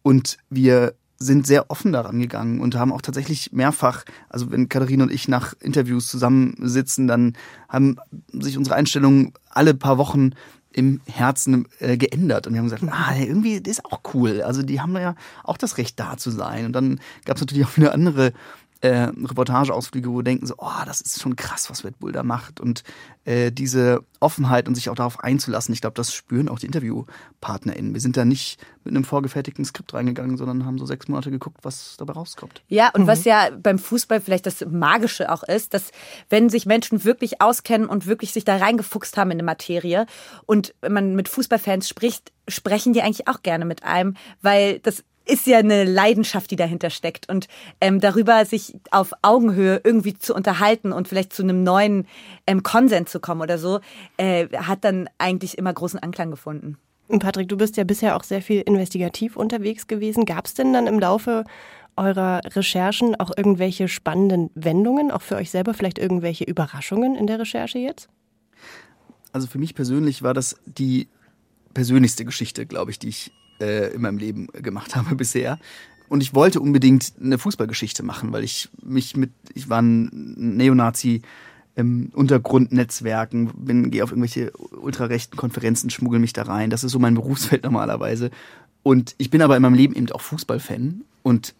Und 0.01 0.37
wir 0.49 0.95
sind 1.17 1.45
sehr 1.45 1.69
offen 1.69 1.91
daran 1.91 2.19
gegangen 2.19 2.59
und 2.59 2.75
haben 2.75 2.91
auch 2.91 3.01
tatsächlich 3.01 3.51
mehrfach, 3.51 4.03
also 4.27 4.51
wenn 4.51 4.69
Katharina 4.69 5.03
und 5.03 5.11
ich 5.11 5.27
nach 5.27 5.53
Interviews 5.59 6.07
zusammensitzen, 6.07 7.07
dann 7.07 7.33
haben 7.69 7.97
sich 8.33 8.57
unsere 8.57 8.75
Einstellungen 8.75 9.33
alle 9.49 9.75
paar 9.75 9.99
Wochen 9.99 10.31
im 10.73 11.01
Herzen 11.05 11.67
äh, 11.79 11.97
geändert. 11.97 12.47
Und 12.47 12.53
wir 12.53 12.59
haben 12.59 12.69
gesagt, 12.69 12.83
ah, 12.89 13.15
irgendwie 13.15 13.61
das 13.61 13.79
ist 13.79 13.85
auch 13.85 14.01
cool. 14.13 14.41
Also 14.41 14.63
die 14.63 14.79
haben 14.81 14.95
ja 14.95 15.15
auch 15.43 15.57
das 15.57 15.77
Recht 15.77 15.99
da 15.99 16.17
zu 16.17 16.31
sein. 16.31 16.65
Und 16.65 16.73
dann 16.73 16.99
gab 17.25 17.37
es 17.37 17.41
natürlich 17.41 17.65
auch 17.65 17.77
wieder 17.77 17.93
andere 17.93 18.33
äh, 18.81 19.09
Reportageausflüge, 19.23 20.09
wo 20.09 20.17
wir 20.17 20.23
denken 20.23 20.47
so, 20.47 20.55
oh, 20.57 20.83
das 20.85 21.01
ist 21.01 21.21
schon 21.21 21.35
krass, 21.35 21.69
was 21.69 21.85
Red 21.85 21.99
Bull 21.99 22.11
da 22.11 22.23
macht. 22.23 22.59
Und 22.59 22.83
äh, 23.25 23.51
diese 23.51 24.03
Offenheit 24.19 24.67
und 24.67 24.75
sich 24.75 24.89
auch 24.89 24.95
darauf 24.95 25.19
einzulassen, 25.19 25.73
ich 25.73 25.81
glaube, 25.81 25.93
das 25.93 26.13
spüren 26.13 26.49
auch 26.49 26.57
die 26.57 26.65
InterviewpartnerInnen. 26.65 27.93
Wir 27.93 28.01
sind 28.01 28.17
da 28.17 28.25
nicht 28.25 28.59
mit 28.83 28.95
einem 28.95 29.03
vorgefertigten 29.03 29.63
Skript 29.63 29.93
reingegangen, 29.93 30.37
sondern 30.37 30.65
haben 30.65 30.79
so 30.79 30.87
sechs 30.87 31.07
Monate 31.07 31.29
geguckt, 31.29 31.59
was 31.61 31.95
dabei 31.97 32.13
rauskommt. 32.13 32.63
Ja, 32.67 32.89
und 32.89 33.03
mhm. 33.03 33.07
was 33.07 33.23
ja 33.23 33.49
beim 33.51 33.77
Fußball 33.77 34.19
vielleicht 34.19 34.47
das 34.47 34.65
Magische 34.67 35.31
auch 35.31 35.43
ist, 35.43 35.75
dass 35.75 35.91
wenn 36.29 36.49
sich 36.49 36.65
Menschen 36.65 37.03
wirklich 37.03 37.39
auskennen 37.39 37.87
und 37.87 38.07
wirklich 38.07 38.33
sich 38.33 38.45
da 38.45 38.57
reingefuchst 38.57 39.15
haben 39.17 39.29
in 39.29 39.35
eine 39.35 39.43
Materie 39.43 40.07
und 40.47 40.73
wenn 40.81 40.93
man 40.93 41.15
mit 41.15 41.29
Fußballfans 41.29 41.87
spricht, 41.87 42.31
sprechen 42.47 42.93
die 42.93 43.03
eigentlich 43.03 43.27
auch 43.27 43.43
gerne 43.43 43.65
mit 43.65 43.83
einem, 43.83 44.15
weil 44.41 44.79
das 44.79 45.03
ist 45.25 45.45
ja 45.47 45.59
eine 45.59 45.83
Leidenschaft, 45.83 46.51
die 46.51 46.55
dahinter 46.55 46.89
steckt. 46.89 47.29
Und 47.29 47.47
ähm, 47.79 47.99
darüber 47.99 48.45
sich 48.45 48.75
auf 48.91 49.13
Augenhöhe 49.21 49.81
irgendwie 49.83 50.17
zu 50.17 50.33
unterhalten 50.33 50.91
und 50.91 51.07
vielleicht 51.07 51.33
zu 51.33 51.43
einem 51.43 51.63
neuen 51.63 52.07
ähm, 52.47 52.63
Konsens 52.63 53.11
zu 53.11 53.19
kommen 53.19 53.41
oder 53.41 53.57
so, 53.57 53.79
äh, 54.17 54.47
hat 54.57 54.83
dann 54.83 55.09
eigentlich 55.17 55.57
immer 55.57 55.73
großen 55.73 55.99
Anklang 55.99 56.31
gefunden. 56.31 56.77
Patrick, 57.19 57.49
du 57.49 57.57
bist 57.57 57.77
ja 57.77 57.83
bisher 57.83 58.15
auch 58.15 58.23
sehr 58.23 58.41
viel 58.41 58.61
investigativ 58.61 59.35
unterwegs 59.35 59.87
gewesen. 59.87 60.25
Gab 60.25 60.45
es 60.45 60.53
denn 60.53 60.71
dann 60.73 60.87
im 60.87 60.99
Laufe 60.99 61.43
eurer 61.97 62.41
Recherchen 62.45 63.19
auch 63.19 63.31
irgendwelche 63.35 63.87
spannenden 63.87 64.49
Wendungen, 64.55 65.11
auch 65.11 65.21
für 65.21 65.35
euch 65.35 65.51
selber, 65.51 65.73
vielleicht 65.73 65.99
irgendwelche 65.99 66.45
Überraschungen 66.45 67.15
in 67.15 67.27
der 67.27 67.39
Recherche 67.39 67.79
jetzt? 67.79 68.09
Also 69.33 69.47
für 69.47 69.59
mich 69.59 69.75
persönlich 69.75 70.23
war 70.23 70.33
das 70.33 70.55
die 70.65 71.09
persönlichste 71.73 72.25
Geschichte, 72.25 72.65
glaube 72.65 72.91
ich, 72.91 72.99
die 72.99 73.09
ich 73.09 73.31
äh, 73.61 73.93
in 73.93 74.01
meinem 74.01 74.17
Leben 74.17 74.47
gemacht 74.47 74.95
habe 74.95 75.15
bisher. 75.15 75.59
Und 76.09 76.21
ich 76.21 76.33
wollte 76.35 76.59
unbedingt 76.59 77.13
eine 77.21 77.37
Fußballgeschichte 77.37 78.03
machen, 78.03 78.33
weil 78.33 78.43
ich 78.43 78.67
mich 78.83 79.15
mit, 79.15 79.31
ich 79.53 79.69
war 79.69 79.81
ein 79.81 80.09
Neonazi, 80.57 81.21
im 81.75 82.11
Untergrundnetzwerken, 82.13 83.51
bin, 83.53 83.91
gehe 83.91 84.03
auf 84.03 84.11
irgendwelche 84.11 84.51
ultrarechten 84.51 85.37
Konferenzen, 85.37 85.89
schmuggel 85.89 86.19
mich 86.19 86.33
da 86.33 86.43
rein. 86.43 86.69
Das 86.69 86.83
ist 86.83 86.91
so 86.91 86.99
mein 86.99 87.15
Berufsfeld 87.15 87.63
normalerweise. 87.65 88.29
Und 88.83 89.15
ich 89.17 89.29
bin 89.29 89.41
aber 89.41 89.55
in 89.55 89.61
meinem 89.61 89.75
Leben 89.75 89.95
eben 89.95 90.11
auch 90.11 90.21
Fußballfan. 90.21 91.01
Und 91.23 91.53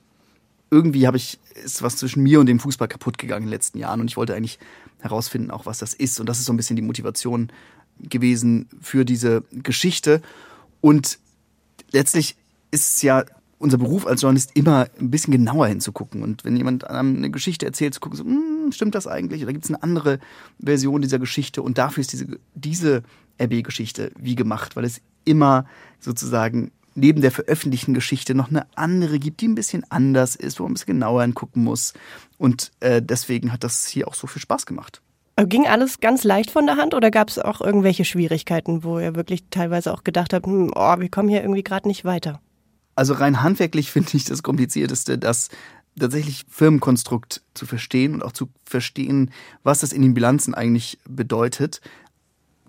irgendwie 0.69 1.07
habe 1.07 1.17
ich, 1.17 1.39
ist 1.63 1.81
was 1.81 1.97
zwischen 1.97 2.23
mir 2.23 2.39
und 2.39 2.47
dem 2.47 2.59
Fußball 2.59 2.87
kaputt 2.87 3.17
gegangen 3.17 3.43
in 3.43 3.47
den 3.47 3.53
letzten 3.53 3.77
Jahren. 3.77 4.01
Und 4.01 4.09
ich 4.09 4.17
wollte 4.17 4.35
eigentlich 4.35 4.59
herausfinden, 4.99 5.51
auch 5.51 5.65
was 5.65 5.77
das 5.77 5.93
ist. 5.93 6.19
Und 6.19 6.27
das 6.27 6.39
ist 6.39 6.45
so 6.45 6.53
ein 6.53 6.57
bisschen 6.57 6.75
die 6.75 6.81
Motivation 6.81 7.51
gewesen 7.99 8.67
für 8.81 9.05
diese 9.05 9.43
Geschichte. 9.51 10.21
Und 10.81 11.19
letztlich 11.91 12.35
ist 12.71 12.95
es 12.95 13.01
ja 13.01 13.25
unser 13.61 13.77
Beruf 13.77 14.07
als 14.07 14.21
Journalist 14.21 14.51
immer 14.55 14.87
ein 14.99 15.11
bisschen 15.11 15.31
genauer 15.31 15.67
hinzugucken. 15.67 16.23
Und 16.23 16.43
wenn 16.43 16.57
jemand 16.57 16.89
einem 16.89 17.17
eine 17.17 17.29
Geschichte 17.29 17.65
erzählt, 17.65 17.93
zu 17.93 17.99
gucken, 17.99 18.17
so, 18.17 18.23
hm, 18.23 18.71
stimmt 18.71 18.95
das 18.95 19.07
eigentlich? 19.07 19.43
Oder 19.43 19.53
gibt 19.53 19.65
es 19.65 19.71
eine 19.71 19.83
andere 19.83 20.19
Version 20.59 21.01
dieser 21.01 21.19
Geschichte? 21.19 21.61
Und 21.61 21.77
dafür 21.77 22.01
ist 22.01 22.11
diese, 22.11 22.39
diese 22.55 23.03
RB-Geschichte 23.39 24.11
wie 24.17 24.35
gemacht, 24.35 24.75
weil 24.75 24.85
es 24.85 25.01
immer 25.25 25.65
sozusagen 25.99 26.71
neben 26.95 27.21
der 27.21 27.31
veröffentlichten 27.31 27.93
Geschichte 27.93 28.35
noch 28.35 28.49
eine 28.49 28.65
andere 28.75 29.19
gibt, 29.19 29.41
die 29.41 29.47
ein 29.47 29.55
bisschen 29.55 29.85
anders 29.89 30.35
ist, 30.35 30.59
wo 30.59 30.63
man 30.63 30.71
ein 30.71 30.73
bisschen 30.73 30.95
genauer 30.95 31.21
hingucken 31.21 31.63
muss. 31.63 31.93
Und 32.37 32.71
äh, 32.79 33.01
deswegen 33.01 33.53
hat 33.53 33.63
das 33.63 33.85
hier 33.85 34.07
auch 34.07 34.15
so 34.15 34.27
viel 34.27 34.41
Spaß 34.41 34.65
gemacht. 34.65 35.01
Ging 35.47 35.65
alles 35.67 35.99
ganz 35.99 36.23
leicht 36.23 36.51
von 36.51 36.65
der 36.65 36.77
Hand 36.77 36.93
oder 36.93 37.09
gab 37.09 37.29
es 37.29 37.39
auch 37.39 37.61
irgendwelche 37.61 38.05
Schwierigkeiten, 38.05 38.83
wo 38.83 38.99
ihr 38.99 39.15
wirklich 39.15 39.45
teilweise 39.49 39.93
auch 39.93 40.03
gedacht 40.03 40.33
habt, 40.33 40.45
hm, 40.45 40.71
oh, 40.75 40.99
wir 40.99 41.09
kommen 41.09 41.29
hier 41.29 41.41
irgendwie 41.41 41.63
gerade 41.63 41.87
nicht 41.87 42.05
weiter? 42.05 42.41
Also 42.95 43.13
rein 43.13 43.41
handwerklich 43.41 43.91
finde 43.91 44.09
ich 44.13 44.25
das 44.25 44.43
Komplizierteste, 44.43 45.17
das 45.17 45.49
tatsächlich 45.97 46.45
Firmenkonstrukt 46.49 47.41
zu 47.53 47.65
verstehen 47.65 48.13
und 48.13 48.23
auch 48.23 48.31
zu 48.31 48.49
verstehen, 48.65 49.31
was 49.63 49.79
das 49.79 49.93
in 49.93 50.01
den 50.01 50.13
Bilanzen 50.13 50.53
eigentlich 50.53 50.99
bedeutet. 51.07 51.81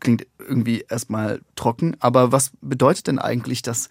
Klingt 0.01 0.27
irgendwie 0.39 0.85
erstmal 0.89 1.41
trocken, 1.55 1.97
aber 2.01 2.33
was 2.33 2.53
bedeutet 2.61 3.07
denn 3.07 3.19
eigentlich, 3.19 3.63
dass 3.63 3.89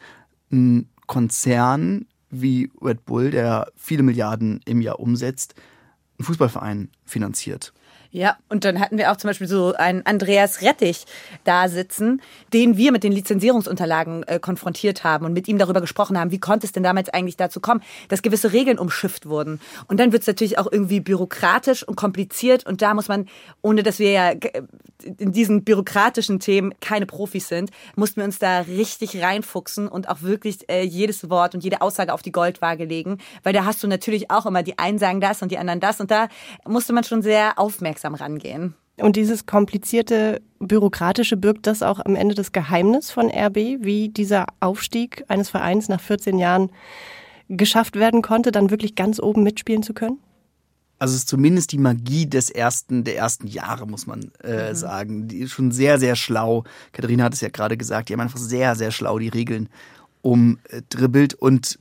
ein 0.51 0.89
Konzern 1.07 2.05
wie 2.29 2.71
Red 2.81 3.05
Bull, 3.05 3.31
der 3.31 3.71
viele 3.75 4.03
Milliarden 4.03 4.61
im 4.65 4.81
Jahr 4.81 4.99
umsetzt, 4.99 5.55
einen 6.17 6.25
Fußballverein 6.25 6.89
finanziert? 7.05 7.73
Ja, 8.13 8.35
und 8.49 8.65
dann 8.65 8.81
hatten 8.81 8.97
wir 8.97 9.09
auch 9.09 9.15
zum 9.15 9.29
Beispiel 9.29 9.47
so 9.47 9.73
einen 9.73 10.05
Andreas 10.05 10.61
Rettich 10.61 11.05
da 11.45 11.69
sitzen, 11.69 12.21
den 12.51 12.75
wir 12.75 12.91
mit 12.91 13.05
den 13.05 13.13
Lizenzierungsunterlagen 13.13 14.23
äh, 14.23 14.37
konfrontiert 14.37 15.05
haben 15.05 15.25
und 15.25 15.31
mit 15.31 15.47
ihm 15.47 15.57
darüber 15.57 15.79
gesprochen 15.79 16.19
haben, 16.19 16.29
wie 16.31 16.39
konnte 16.39 16.65
es 16.65 16.73
denn 16.73 16.83
damals 16.83 17.07
eigentlich 17.07 17.37
dazu 17.37 17.61
kommen, 17.61 17.81
dass 18.09 18.21
gewisse 18.21 18.51
Regeln 18.51 18.79
umschifft 18.79 19.27
wurden. 19.27 19.61
Und 19.87 20.01
dann 20.01 20.11
wird 20.11 20.23
es 20.23 20.27
natürlich 20.27 20.57
auch 20.57 20.69
irgendwie 20.69 20.99
bürokratisch 20.99 21.87
und 21.87 21.95
kompliziert 21.95 22.65
und 22.65 22.81
da 22.81 22.93
muss 22.93 23.07
man, 23.07 23.29
ohne 23.61 23.81
dass 23.81 23.97
wir 23.97 24.11
ja 24.11 24.31
in 25.17 25.31
diesen 25.31 25.63
bürokratischen 25.63 26.41
Themen 26.41 26.73
keine 26.81 27.05
Profis 27.05 27.47
sind, 27.47 27.71
mussten 27.95 28.17
wir 28.17 28.25
uns 28.25 28.39
da 28.39 28.59
richtig 28.59 29.21
reinfuchsen 29.21 29.87
und 29.87 30.09
auch 30.09 30.21
wirklich 30.21 30.69
äh, 30.69 30.83
jedes 30.83 31.29
Wort 31.29 31.55
und 31.55 31.63
jede 31.63 31.81
Aussage 31.81 32.13
auf 32.13 32.21
die 32.21 32.33
Goldwaage 32.33 32.83
legen, 32.83 33.19
weil 33.43 33.53
da 33.53 33.63
hast 33.63 33.81
du 33.81 33.87
natürlich 33.87 34.29
auch 34.31 34.45
immer 34.45 34.63
die 34.63 34.77
einen 34.77 34.99
sagen 34.99 35.21
das 35.21 35.41
und 35.41 35.49
die 35.49 35.57
anderen 35.57 35.79
das 35.79 36.01
und 36.01 36.11
da 36.11 36.27
musste 36.67 36.91
man 36.91 37.05
schon 37.05 37.21
sehr 37.21 37.57
aufmerksam 37.57 38.00
aufmerksam 38.01 38.15
rangehen. 38.15 38.75
Und 38.97 39.15
dieses 39.15 39.45
komplizierte 39.45 40.41
Bürokratische 40.59 41.37
birgt 41.37 41.65
das 41.65 41.81
auch 41.81 41.99
am 41.99 42.15
Ende 42.15 42.35
das 42.35 42.51
Geheimnis 42.51 43.09
von 43.09 43.31
RB, 43.31 43.55
wie 43.79 44.09
dieser 44.09 44.45
Aufstieg 44.59 45.23
eines 45.27 45.49
Vereins 45.49 45.89
nach 45.89 46.01
14 46.01 46.37
Jahren 46.37 46.69
geschafft 47.47 47.95
werden 47.95 48.21
konnte, 48.21 48.51
dann 48.51 48.69
wirklich 48.69 48.95
ganz 48.95 49.19
oben 49.19 49.43
mitspielen 49.43 49.83
zu 49.83 49.93
können? 49.93 50.17
Also 50.99 51.15
es 51.15 51.21
ist 51.21 51.29
zumindest 51.29 51.71
die 51.71 51.79
Magie 51.79 52.27
des 52.27 52.51
ersten, 52.51 53.03
der 53.03 53.17
ersten 53.17 53.47
Jahre, 53.47 53.87
muss 53.87 54.05
man 54.05 54.31
äh, 54.43 54.69
mhm. 54.69 54.75
sagen. 54.75 55.27
Die 55.27 55.39
ist 55.39 55.51
schon 55.51 55.71
sehr, 55.71 55.97
sehr 55.97 56.15
schlau. 56.15 56.63
Katharina 56.91 57.23
hat 57.23 57.33
es 57.33 57.41
ja 57.41 57.49
gerade 57.49 57.75
gesagt, 57.75 58.09
die 58.09 58.13
haben 58.13 58.21
einfach 58.21 58.37
sehr, 58.37 58.75
sehr 58.75 58.91
schlau 58.91 59.17
die 59.17 59.29
Regeln 59.29 59.67
umdribbelt 60.21 61.33
und 61.33 61.79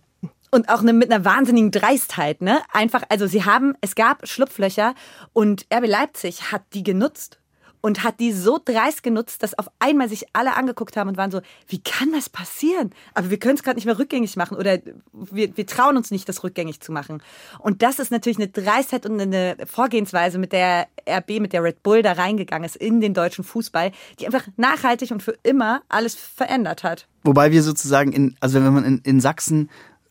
und 0.50 0.68
auch 0.68 0.82
ne, 0.82 0.92
mit 0.92 1.12
einer 1.12 1.24
wahnsinnigen 1.24 1.70
Dreistheit, 1.70 2.40
ne? 2.40 2.60
Einfach, 2.72 3.02
also 3.08 3.26
sie 3.26 3.44
haben, 3.44 3.74
es 3.80 3.94
gab 3.94 4.26
Schlupflöcher 4.26 4.94
und 5.32 5.66
RB 5.72 5.86
Leipzig 5.86 6.52
hat 6.52 6.62
die 6.72 6.82
genutzt 6.82 7.40
und 7.80 8.04
hat 8.04 8.20
die 8.20 8.32
so 8.32 8.58
dreist 8.62 9.02
genutzt, 9.02 9.42
dass 9.42 9.58
auf 9.58 9.70
einmal 9.78 10.08
sich 10.08 10.26
alle 10.32 10.56
angeguckt 10.56 10.96
haben 10.96 11.08
und 11.08 11.16
waren 11.16 11.30
so, 11.30 11.40
wie 11.68 11.80
kann 11.80 12.12
das 12.12 12.28
passieren? 12.28 12.90
Aber 13.14 13.30
wir 13.30 13.38
können 13.38 13.54
es 13.54 13.62
gerade 13.62 13.76
nicht 13.76 13.86
mehr 13.86 13.98
rückgängig 13.98 14.36
machen 14.36 14.56
oder 14.56 14.78
wir, 15.12 15.56
wir 15.56 15.66
trauen 15.66 15.96
uns 15.96 16.10
nicht, 16.10 16.28
das 16.28 16.44
rückgängig 16.44 16.80
zu 16.80 16.92
machen. 16.92 17.22
Und 17.58 17.82
das 17.82 17.98
ist 17.98 18.10
natürlich 18.10 18.38
eine 18.38 18.48
Dreistheit 18.48 19.06
und 19.06 19.20
eine 19.20 19.56
Vorgehensweise, 19.64 20.38
mit 20.38 20.52
der 20.52 20.88
RB, 21.08 21.40
mit 21.40 21.52
der 21.52 21.62
Red 21.62 21.82
Bull 21.82 22.02
da 22.02 22.12
reingegangen 22.12 22.64
ist 22.64 22.76
in 22.76 23.00
den 23.00 23.14
deutschen 23.14 23.44
Fußball, 23.44 23.92
die 24.18 24.26
einfach 24.26 24.46
nachhaltig 24.56 25.10
und 25.10 25.22
für 25.22 25.36
immer 25.42 25.82
alles 25.88 26.14
verändert 26.14 26.84
hat. 26.84 27.06
Wobei 27.22 27.50
wir 27.50 27.62
sozusagen 27.62 28.12
in, 28.12 28.36
also 28.40 28.62
wenn 28.62 28.72
man 28.72 28.84
in, 28.84 28.98
in 29.04 29.20
Sachsen 29.20 29.70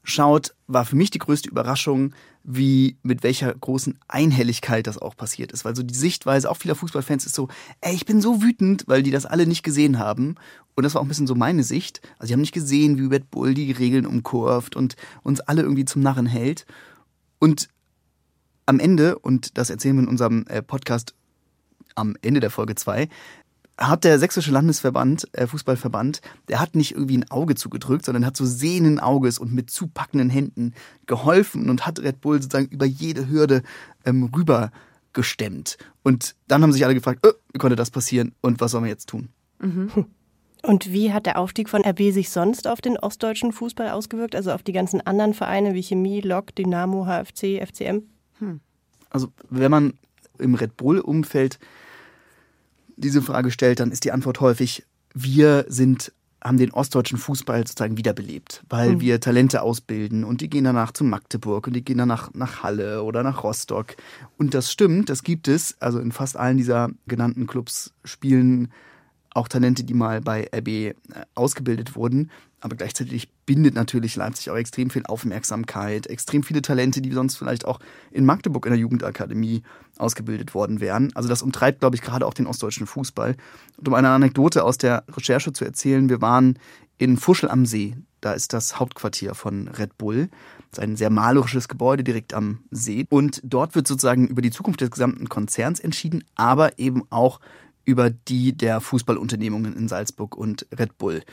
schaut, 0.10 0.54
war 0.68 0.86
für 0.86 0.96
mich 0.96 1.12
die 1.12 1.20
größte 1.20 1.50
Überraschung, 1.50 2.14
wie 2.44 2.98
mit 3.04 3.24
welcher 3.24 3.54
großen 3.54 3.98
Einhelligkeit 4.08 4.88
das 4.88 4.98
auch 4.98 5.16
passiert 5.16 5.52
ist. 5.52 5.66
Weil 5.66 5.76
so 5.76 5.84
die 5.84 5.96
Sichtweise 5.96 6.50
auch 6.50 6.58
vieler 6.58 6.76
Fußballfans 6.76 7.26
ist 7.26 7.36
so, 7.36 7.48
ey, 7.82 7.94
ich 7.94 8.06
bin 8.06 8.22
so 8.22 8.42
wütend, 8.42 8.84
weil 8.88 9.04
die 9.04 9.12
das 9.12 9.26
alle 9.26 9.48
nicht 9.48 9.64
gesehen 9.64 10.00
haben. 10.00 10.36
Und 10.76 10.84
das 10.84 10.94
war 10.94 11.02
auch 11.02 11.06
ein 11.06 11.10
bisschen 11.10 11.28
so 11.28 11.36
meine 11.36 11.64
Sicht. 11.64 12.02
Also 12.18 12.28
die 12.28 12.34
haben 12.34 12.42
nicht 12.42 12.54
gesehen, 12.54 12.98
wie 12.98 13.06
Red 13.06 13.32
Bull 13.32 13.54
die 13.54 13.72
Regeln 13.72 14.06
umkurvt 14.06 14.76
und 14.76 14.96
uns 15.24 15.42
alle 15.42 15.62
irgendwie 15.62 15.86
zum 15.86 16.02
Narren 16.02 16.26
hält. 16.26 16.66
Und 17.40 17.70
am 18.66 18.80
Ende, 18.80 19.18
und 19.18 19.58
das 19.58 19.70
erzählen 19.70 19.96
wir 19.96 20.04
in 20.04 20.10
unserem 20.10 20.46
äh, 20.48 20.62
Podcast 20.62 21.14
am 21.96 22.16
Ende 22.22 22.40
der 22.40 22.52
Folge 22.52 22.76
2, 22.76 23.10
hat 23.80 24.04
der 24.04 24.20
sächsische 24.20 24.52
Landesverband, 24.52 25.28
äh, 25.34 25.48
Fußballverband, 25.48 26.22
der 26.50 26.60
hat 26.60 26.76
nicht 26.76 26.92
irgendwie 26.92 27.18
ein 27.18 27.32
Auge 27.32 27.56
zugedrückt, 27.56 28.06
sondern 28.06 28.26
hat 28.26 28.36
so 28.36 28.46
sehenden 28.46 29.00
Auges 29.00 29.40
und 29.40 29.54
mit 29.54 29.70
zupackenden 29.70 30.30
Händen 30.30 30.74
geholfen 31.06 31.70
und 31.70 31.88
hat 31.88 32.00
Red 32.00 32.22
Bull 32.22 32.42
sozusagen 32.42 32.68
über 32.68 32.86
jede 32.86 33.30
Hürde 33.30 33.64
ähm, 34.06 34.30
rüber 34.36 34.72
gestemmt. 35.14 35.78
Und 36.04 36.36
dann 36.48 36.62
haben 36.62 36.74
sich 36.74 36.84
alle 36.84 36.94
gefragt, 36.94 37.26
oh, 37.26 37.32
wie 37.54 37.58
konnte 37.58 37.76
das 37.76 37.90
passieren 37.90 38.34
und 38.42 38.60
was 38.60 38.72
sollen 38.72 38.84
wir 38.84 38.92
jetzt 38.92 39.10
tun? 39.10 39.30
Mhm. 39.60 40.06
Und 40.62 40.92
wie 40.92 41.14
hat 41.14 41.26
der 41.26 41.38
Aufstieg 41.38 41.70
von 41.70 41.86
RB 41.86 42.12
sich 42.12 42.30
sonst 42.30 42.68
auf 42.68 42.82
den 42.82 42.98
ostdeutschen 42.98 43.54
Fußball 43.54 43.90
ausgewirkt? 43.90 44.36
Also 44.36 44.52
auf 44.52 44.62
die 44.62 44.74
ganzen 44.74 45.00
anderen 45.02 45.34
Vereine 45.34 45.74
wie 45.74 45.84
Chemie, 45.84 46.20
Lok, 46.20 46.54
Dynamo, 46.54 47.06
HFC, 47.06 47.66
FCM? 47.66 48.04
Hm. 48.40 48.60
Also 49.10 49.30
wenn 49.50 49.72
man 49.72 49.94
im 50.38 50.56
Red 50.56 50.76
Bull-Umfeld 50.76 51.60
diese 53.00 53.22
Frage 53.22 53.52
stellt, 53.52 53.80
dann 53.80 53.92
ist 53.92 54.04
die 54.04 54.12
Antwort 54.12 54.40
häufig, 54.42 54.86
wir 55.14 55.66
sind 55.68 56.12
haben 56.42 56.58
den 56.58 56.72
ostdeutschen 56.72 57.18
Fußball 57.18 57.68
sozusagen 57.68 57.98
wiederbelebt, 57.98 58.64
weil 58.70 58.94
mhm. 58.94 59.02
wir 59.02 59.20
Talente 59.20 59.62
ausbilden 59.62 60.24
und 60.24 60.42
die 60.42 60.50
gehen 60.50 60.64
danach 60.64 60.92
zu 60.92 61.04
Magdeburg 61.04 61.68
und 61.68 61.74
die 61.74 61.84
gehen 61.84 61.98
danach 61.98 62.34
nach 62.34 62.64
Halle 62.64 63.04
oder 63.04 63.24
nach 63.24 63.44
Rostock. 63.44 63.98
Und 64.38 64.54
das 64.54 64.72
stimmt, 64.72 65.10
das 65.10 65.24
gibt 65.24 65.48
es. 65.50 65.76
Also 65.82 66.00
in 66.00 66.12
fast 66.12 66.38
allen 66.38 66.58
dieser 66.58 66.90
genannten 67.08 67.46
Clubs 67.46 67.94
spielen 68.06 68.72
auch 69.32 69.48
Talente, 69.48 69.84
die 69.84 69.94
mal 69.94 70.22
bei 70.22 70.50
RB 70.54 70.68
äh, 70.68 70.94
ausgebildet 71.36 71.96
wurden. 71.96 72.32
Aber 72.62 72.76
gleichzeitig 72.76 73.30
bindet 73.46 73.76
natürlich 73.76 74.16
Leipzig 74.16 74.50
auch 74.50 74.56
extrem 74.56 74.90
viel 74.90 75.06
Aufmerksamkeit, 75.06 76.08
extrem 76.08 76.44
viele 76.44 76.62
Talente, 76.62 77.02
die 77.02 77.12
sonst 77.12 77.38
vielleicht 77.38 77.66
auch 77.66 77.80
in 78.12 78.26
Magdeburg 78.26 78.66
in 78.66 78.72
der 78.72 78.80
Jugendakademie 78.80 79.64
ausgebildet 80.00 80.54
worden 80.54 80.80
wären. 80.80 81.12
Also 81.16 81.30
das 81.30 81.42
umtreibt, 81.42 81.80
glaube 81.80 81.96
ich, 81.96 82.02
gerade 82.02 82.26
auch 82.26 82.34
den 82.34 82.48
ostdeutschen 82.48 82.88
Fußball. 82.88 83.36
Und 83.78 83.88
um 83.88 83.94
eine 83.94 84.10
Anekdote 84.10 84.64
aus 84.64 84.78
der 84.78 85.04
Recherche 85.10 85.54
zu 85.54 85.66
erzählen, 85.66 86.10
wir 86.10 86.22
waren 86.22 86.58
in 86.98 87.18
Fuschel 87.18 87.50
am 87.50 87.66
See. 87.66 87.96
Da 88.22 88.34
ist 88.34 88.54
das 88.54 88.80
Hauptquartier 88.80 89.34
von 89.34 89.68
Red 89.70 89.98
Bull. 89.98 90.30
Das 90.72 90.80
ist 90.80 90.84
ein 90.84 90.98
sehr 90.98 91.10
malerisches 91.10 91.68
Gebäude 91.68 92.04
direkt 92.04 92.34
am 92.34 92.60
See. 92.70 93.06
Und 93.10 93.42
dort 93.44 93.76
wird 93.76 93.88
sozusagen 93.88 94.28
über 94.28 94.42
die 94.42 94.52
Zukunft 94.52 94.82
des 94.82 94.92
gesamten 94.92 95.30
Konzerns 95.30 95.80
entschieden, 95.80 96.24
aber 96.36 96.78
eben 96.78 97.04
auch 97.10 97.40
über 97.86 98.10
die 98.10 98.56
der 98.56 98.82
Fußballunternehmungen 98.82 99.76
in 99.76 99.88
Salzburg 99.88 100.36
und 100.36 100.68
Red 100.78 100.98
Bull. 100.98 101.24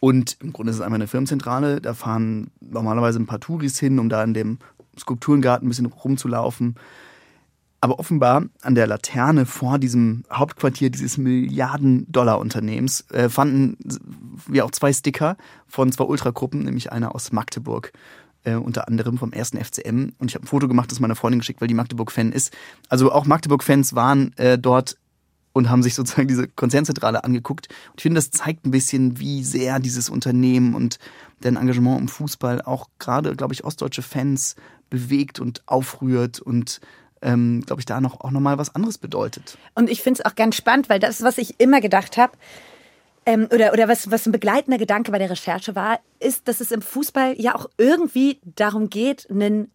Und 0.00 0.36
im 0.40 0.52
Grunde 0.52 0.70
ist 0.70 0.76
es 0.76 0.82
einmal 0.82 0.98
eine 0.98 1.06
Firmenzentrale. 1.06 1.80
Da 1.80 1.94
fahren 1.94 2.50
normalerweise 2.60 3.20
ein 3.20 3.26
paar 3.26 3.40
Touris 3.40 3.78
hin, 3.78 4.00
um 4.00 4.08
da 4.08 4.22
in 4.24 4.34
dem 4.34 4.58
Skulpturengarten 4.98 5.66
ein 5.66 5.70
bisschen 5.70 5.86
rumzulaufen. 5.86 6.74
Aber 7.82 7.98
offenbar 7.98 8.44
an 8.60 8.76
der 8.76 8.86
Laterne 8.86 9.44
vor 9.44 9.80
diesem 9.80 10.22
Hauptquartier 10.32 10.88
dieses 10.88 11.18
Milliarden-Dollar-Unternehmens 11.18 13.10
äh, 13.10 13.28
fanden 13.28 13.76
wir 14.46 14.64
auch 14.64 14.70
zwei 14.70 14.92
Sticker 14.92 15.36
von 15.66 15.90
zwei 15.90 16.04
Ultragruppen, 16.04 16.62
nämlich 16.62 16.92
einer 16.92 17.12
aus 17.12 17.32
Magdeburg, 17.32 17.92
äh, 18.44 18.54
unter 18.54 18.86
anderem 18.86 19.18
vom 19.18 19.32
ersten 19.32 19.58
FCM. 19.58 20.12
Und 20.20 20.30
ich 20.30 20.36
habe 20.36 20.44
ein 20.44 20.46
Foto 20.46 20.68
gemacht, 20.68 20.92
das 20.92 21.00
meiner 21.00 21.16
Freundin 21.16 21.40
geschickt, 21.40 21.60
weil 21.60 21.66
die 21.66 21.74
Magdeburg-Fan 21.74 22.30
ist. 22.30 22.56
Also 22.88 23.10
auch 23.10 23.26
Magdeburg-Fans 23.26 23.96
waren 23.96 24.32
äh, 24.36 24.58
dort 24.58 24.96
und 25.52 25.68
haben 25.68 25.82
sich 25.82 25.96
sozusagen 25.96 26.28
diese 26.28 26.46
Konzernzentrale 26.46 27.24
angeguckt. 27.24 27.66
Und 27.90 27.94
ich 27.96 28.02
finde, 28.04 28.18
das 28.20 28.30
zeigt 28.30 28.64
ein 28.64 28.70
bisschen, 28.70 29.18
wie 29.18 29.42
sehr 29.42 29.80
dieses 29.80 30.08
Unternehmen 30.08 30.76
und 30.76 31.00
dein 31.40 31.56
Engagement 31.56 32.00
im 32.00 32.06
Fußball 32.06 32.62
auch 32.62 32.86
gerade, 33.00 33.34
glaube 33.34 33.54
ich, 33.54 33.64
ostdeutsche 33.64 34.02
Fans 34.02 34.54
bewegt 34.88 35.40
und 35.40 35.64
aufrührt 35.66 36.38
und 36.38 36.80
ähm, 37.22 37.62
glaube 37.64 37.80
ich, 37.80 37.86
da 37.86 38.00
noch 38.00 38.20
auch 38.20 38.30
nochmal 38.30 38.58
was 38.58 38.74
anderes 38.74 38.98
bedeutet. 38.98 39.56
Und 39.74 39.88
ich 39.88 40.02
finde 40.02 40.20
es 40.20 40.26
auch 40.26 40.34
ganz 40.34 40.56
spannend, 40.56 40.88
weil 40.88 40.98
das, 40.98 41.22
was 41.22 41.38
ich 41.38 41.60
immer 41.60 41.80
gedacht 41.80 42.16
habe, 42.16 42.32
ähm, 43.24 43.48
oder, 43.52 43.72
oder 43.72 43.88
was, 43.88 44.10
was 44.10 44.26
ein 44.26 44.32
begleitender 44.32 44.78
Gedanke 44.78 45.12
bei 45.12 45.18
der 45.18 45.30
Recherche 45.30 45.74
war, 45.74 46.00
ist, 46.18 46.48
dass 46.48 46.60
es 46.60 46.72
im 46.72 46.82
Fußball 46.82 47.40
ja 47.40 47.54
auch 47.54 47.70
irgendwie 47.78 48.40
darum 48.44 48.90
geht, 48.90 49.30
einen 49.30 49.70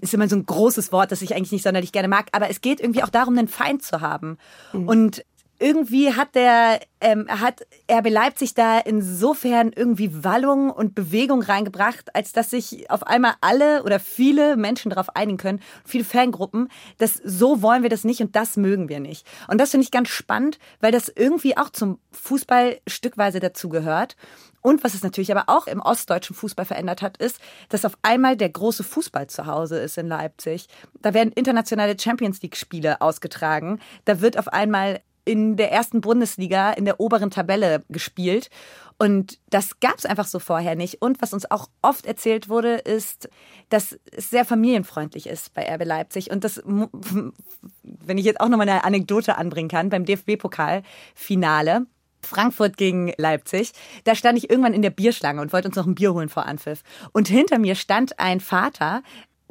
ist 0.00 0.14
immer 0.14 0.28
so 0.28 0.36
ein 0.36 0.46
großes 0.46 0.92
Wort, 0.92 1.12
das 1.12 1.20
ich 1.20 1.34
eigentlich 1.34 1.52
nicht 1.52 1.62
sonderlich 1.62 1.92
gerne 1.92 2.08
mag, 2.08 2.28
aber 2.32 2.48
es 2.48 2.60
geht 2.60 2.80
irgendwie 2.80 3.02
auch 3.02 3.10
darum, 3.10 3.36
einen 3.36 3.48
Feind 3.48 3.82
zu 3.82 4.00
haben. 4.00 4.38
Mhm. 4.72 4.88
Und 4.88 5.24
irgendwie 5.60 6.14
hat 6.14 6.34
der, 6.34 6.80
ähm, 7.02 7.26
hat 7.28 7.66
RB 7.90 8.08
Leipzig 8.08 8.54
da 8.54 8.78
insofern 8.78 9.72
irgendwie 9.74 10.24
Wallung 10.24 10.70
und 10.70 10.94
Bewegung 10.94 11.42
reingebracht, 11.42 12.14
als 12.16 12.32
dass 12.32 12.50
sich 12.50 12.90
auf 12.90 13.06
einmal 13.06 13.34
alle 13.42 13.84
oder 13.84 14.00
viele 14.00 14.56
Menschen 14.56 14.90
darauf 14.90 15.14
einigen 15.14 15.36
können, 15.36 15.60
viele 15.84 16.04
Fangruppen, 16.04 16.68
dass 16.98 17.14
so 17.14 17.60
wollen 17.60 17.82
wir 17.82 17.90
das 17.90 18.04
nicht 18.04 18.22
und 18.22 18.34
das 18.34 18.56
mögen 18.56 18.88
wir 18.88 19.00
nicht. 19.00 19.26
Und 19.48 19.60
das 19.60 19.70
finde 19.70 19.84
ich 19.84 19.90
ganz 19.90 20.08
spannend, 20.08 20.58
weil 20.80 20.92
das 20.92 21.12
irgendwie 21.14 21.56
auch 21.58 21.68
zum 21.68 21.98
Fußball 22.12 22.80
stückweise 22.86 23.38
dazugehört. 23.38 24.16
Und 24.62 24.84
was 24.84 24.94
es 24.94 25.02
natürlich 25.02 25.32
aber 25.32 25.44
auch 25.46 25.66
im 25.66 25.80
ostdeutschen 25.80 26.36
Fußball 26.36 26.64
verändert 26.64 27.02
hat, 27.02 27.16
ist, 27.16 27.38
dass 27.68 27.84
auf 27.84 27.94
einmal 28.02 28.36
der 28.36 28.50
große 28.50 28.84
Fußball 28.84 29.26
zu 29.26 29.46
Hause 29.46 29.78
ist 29.78 29.96
in 29.96 30.06
Leipzig. 30.06 30.68
Da 31.00 31.14
werden 31.14 31.32
internationale 31.32 31.98
Champions 31.98 32.42
League 32.42 32.56
Spiele 32.56 33.00
ausgetragen. 33.00 33.80
Da 34.04 34.20
wird 34.20 34.38
auf 34.38 34.48
einmal 34.48 35.00
in 35.24 35.56
der 35.56 35.72
ersten 35.72 36.00
Bundesliga 36.00 36.72
in 36.72 36.84
der 36.84 37.00
oberen 37.00 37.30
Tabelle 37.30 37.84
gespielt. 37.88 38.50
Und 38.98 39.38
das 39.48 39.80
gab 39.80 39.96
es 39.96 40.04
einfach 40.04 40.26
so 40.26 40.38
vorher 40.38 40.76
nicht. 40.76 41.00
Und 41.00 41.22
was 41.22 41.32
uns 41.32 41.50
auch 41.50 41.70
oft 41.80 42.04
erzählt 42.04 42.50
wurde, 42.50 42.74
ist, 42.74 43.30
dass 43.70 43.98
es 44.12 44.28
sehr 44.28 44.44
familienfreundlich 44.44 45.26
ist 45.26 45.54
bei 45.54 45.66
RB 45.74 45.86
Leipzig. 45.86 46.30
Und 46.30 46.44
das, 46.44 46.62
wenn 47.82 48.18
ich 48.18 48.26
jetzt 48.26 48.40
auch 48.40 48.48
nochmal 48.48 48.68
eine 48.68 48.84
Anekdote 48.84 49.38
anbringen 49.38 49.70
kann, 49.70 49.88
beim 49.88 50.04
DFB-Pokal-Finale, 50.04 51.86
Frankfurt 52.22 52.76
gegen 52.76 53.12
Leipzig. 53.16 53.72
Da 54.04 54.14
stand 54.14 54.38
ich 54.38 54.50
irgendwann 54.50 54.74
in 54.74 54.82
der 54.82 54.90
Bierschlange 54.90 55.40
und 55.40 55.52
wollte 55.52 55.68
uns 55.68 55.76
noch 55.76 55.86
ein 55.86 55.94
Bier 55.94 56.12
holen 56.12 56.28
vor 56.28 56.46
Anpfiff. 56.46 56.82
Und 57.12 57.28
hinter 57.28 57.58
mir 57.58 57.74
stand 57.74 58.18
ein 58.18 58.40
Vater, 58.40 59.02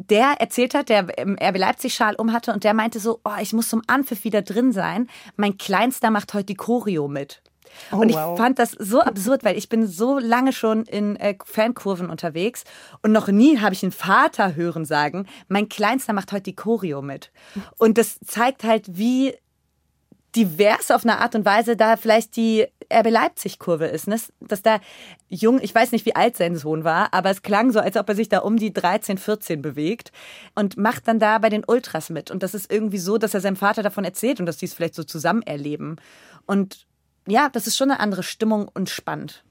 der 0.09 0.35
erzählt 0.39 0.73
hat, 0.73 0.89
der 0.89 1.17
im 1.17 1.37
RB 1.41 1.57
Leipzig-Schal 1.57 2.15
um 2.15 2.33
hatte 2.33 2.53
und 2.53 2.63
der 2.63 2.73
meinte 2.73 2.99
so, 2.99 3.19
oh, 3.23 3.31
ich 3.41 3.53
muss 3.53 3.69
zum 3.69 3.81
Anpfiff 3.87 4.23
wieder 4.23 4.41
drin 4.41 4.71
sein. 4.71 5.07
Mein 5.35 5.57
Kleinster 5.57 6.11
macht 6.11 6.33
heute 6.33 6.45
die 6.45 6.55
Choreo 6.55 7.07
mit. 7.07 7.41
Oh, 7.91 7.97
und 7.97 8.09
ich 8.09 8.15
wow. 8.15 8.37
fand 8.37 8.59
das 8.59 8.71
so 8.71 9.01
absurd, 9.01 9.43
weil 9.43 9.57
ich 9.57 9.69
bin 9.69 9.87
so 9.87 10.19
lange 10.19 10.53
schon 10.53 10.83
in 10.83 11.15
äh, 11.17 11.35
Fankurven 11.43 12.09
unterwegs 12.09 12.63
und 13.03 13.11
noch 13.11 13.27
nie 13.27 13.59
habe 13.59 13.73
ich 13.73 13.83
einen 13.83 13.91
Vater 13.91 14.55
hören 14.55 14.85
sagen, 14.85 15.27
mein 15.47 15.69
Kleinster 15.69 16.13
macht 16.13 16.31
heute 16.31 16.43
die 16.43 16.55
Choreo 16.55 17.01
mit. 17.01 17.31
Und 17.77 17.97
das 17.97 18.19
zeigt 18.25 18.63
halt, 18.63 18.97
wie 18.97 19.35
divers 20.35 20.91
auf 20.91 21.03
eine 21.03 21.19
Art 21.19 21.35
und 21.35 21.45
Weise 21.45 21.75
da 21.75 21.97
vielleicht 21.97 22.35
die 22.35 22.67
RB 22.91 23.09
Leipzig-Kurve 23.09 23.85
ist. 23.85 24.07
Ne? 24.07 24.19
Dass 24.39 24.61
da 24.61 24.79
jung, 25.27 25.59
ich 25.61 25.73
weiß 25.73 25.91
nicht, 25.91 26.05
wie 26.05 26.15
alt 26.15 26.37
sein 26.37 26.55
Sohn 26.55 26.83
war, 26.83 27.13
aber 27.13 27.29
es 27.29 27.41
klang 27.41 27.71
so, 27.71 27.79
als 27.79 27.97
ob 27.97 28.09
er 28.09 28.15
sich 28.15 28.29
da 28.29 28.39
um 28.39 28.57
die 28.57 28.73
13, 28.73 29.17
14 29.17 29.61
bewegt 29.61 30.11
und 30.55 30.77
macht 30.77 31.07
dann 31.07 31.19
da 31.19 31.37
bei 31.37 31.49
den 31.49 31.63
Ultras 31.65 32.09
mit. 32.09 32.31
Und 32.31 32.43
das 32.43 32.53
ist 32.53 32.71
irgendwie 32.71 32.97
so, 32.97 33.17
dass 33.17 33.33
er 33.33 33.41
seinem 33.41 33.55
Vater 33.55 33.83
davon 33.83 34.03
erzählt 34.03 34.39
und 34.39 34.45
dass 34.45 34.57
die 34.57 34.65
es 34.65 34.73
vielleicht 34.73 34.95
so 34.95 35.03
zusammen 35.03 35.41
erleben. 35.43 35.97
Und 36.45 36.87
ja, 37.27 37.49
das 37.49 37.67
ist 37.67 37.77
schon 37.77 37.91
eine 37.91 37.99
andere 37.99 38.23
Stimmung 38.23 38.67
und 38.73 38.89
spannend. 38.89 39.43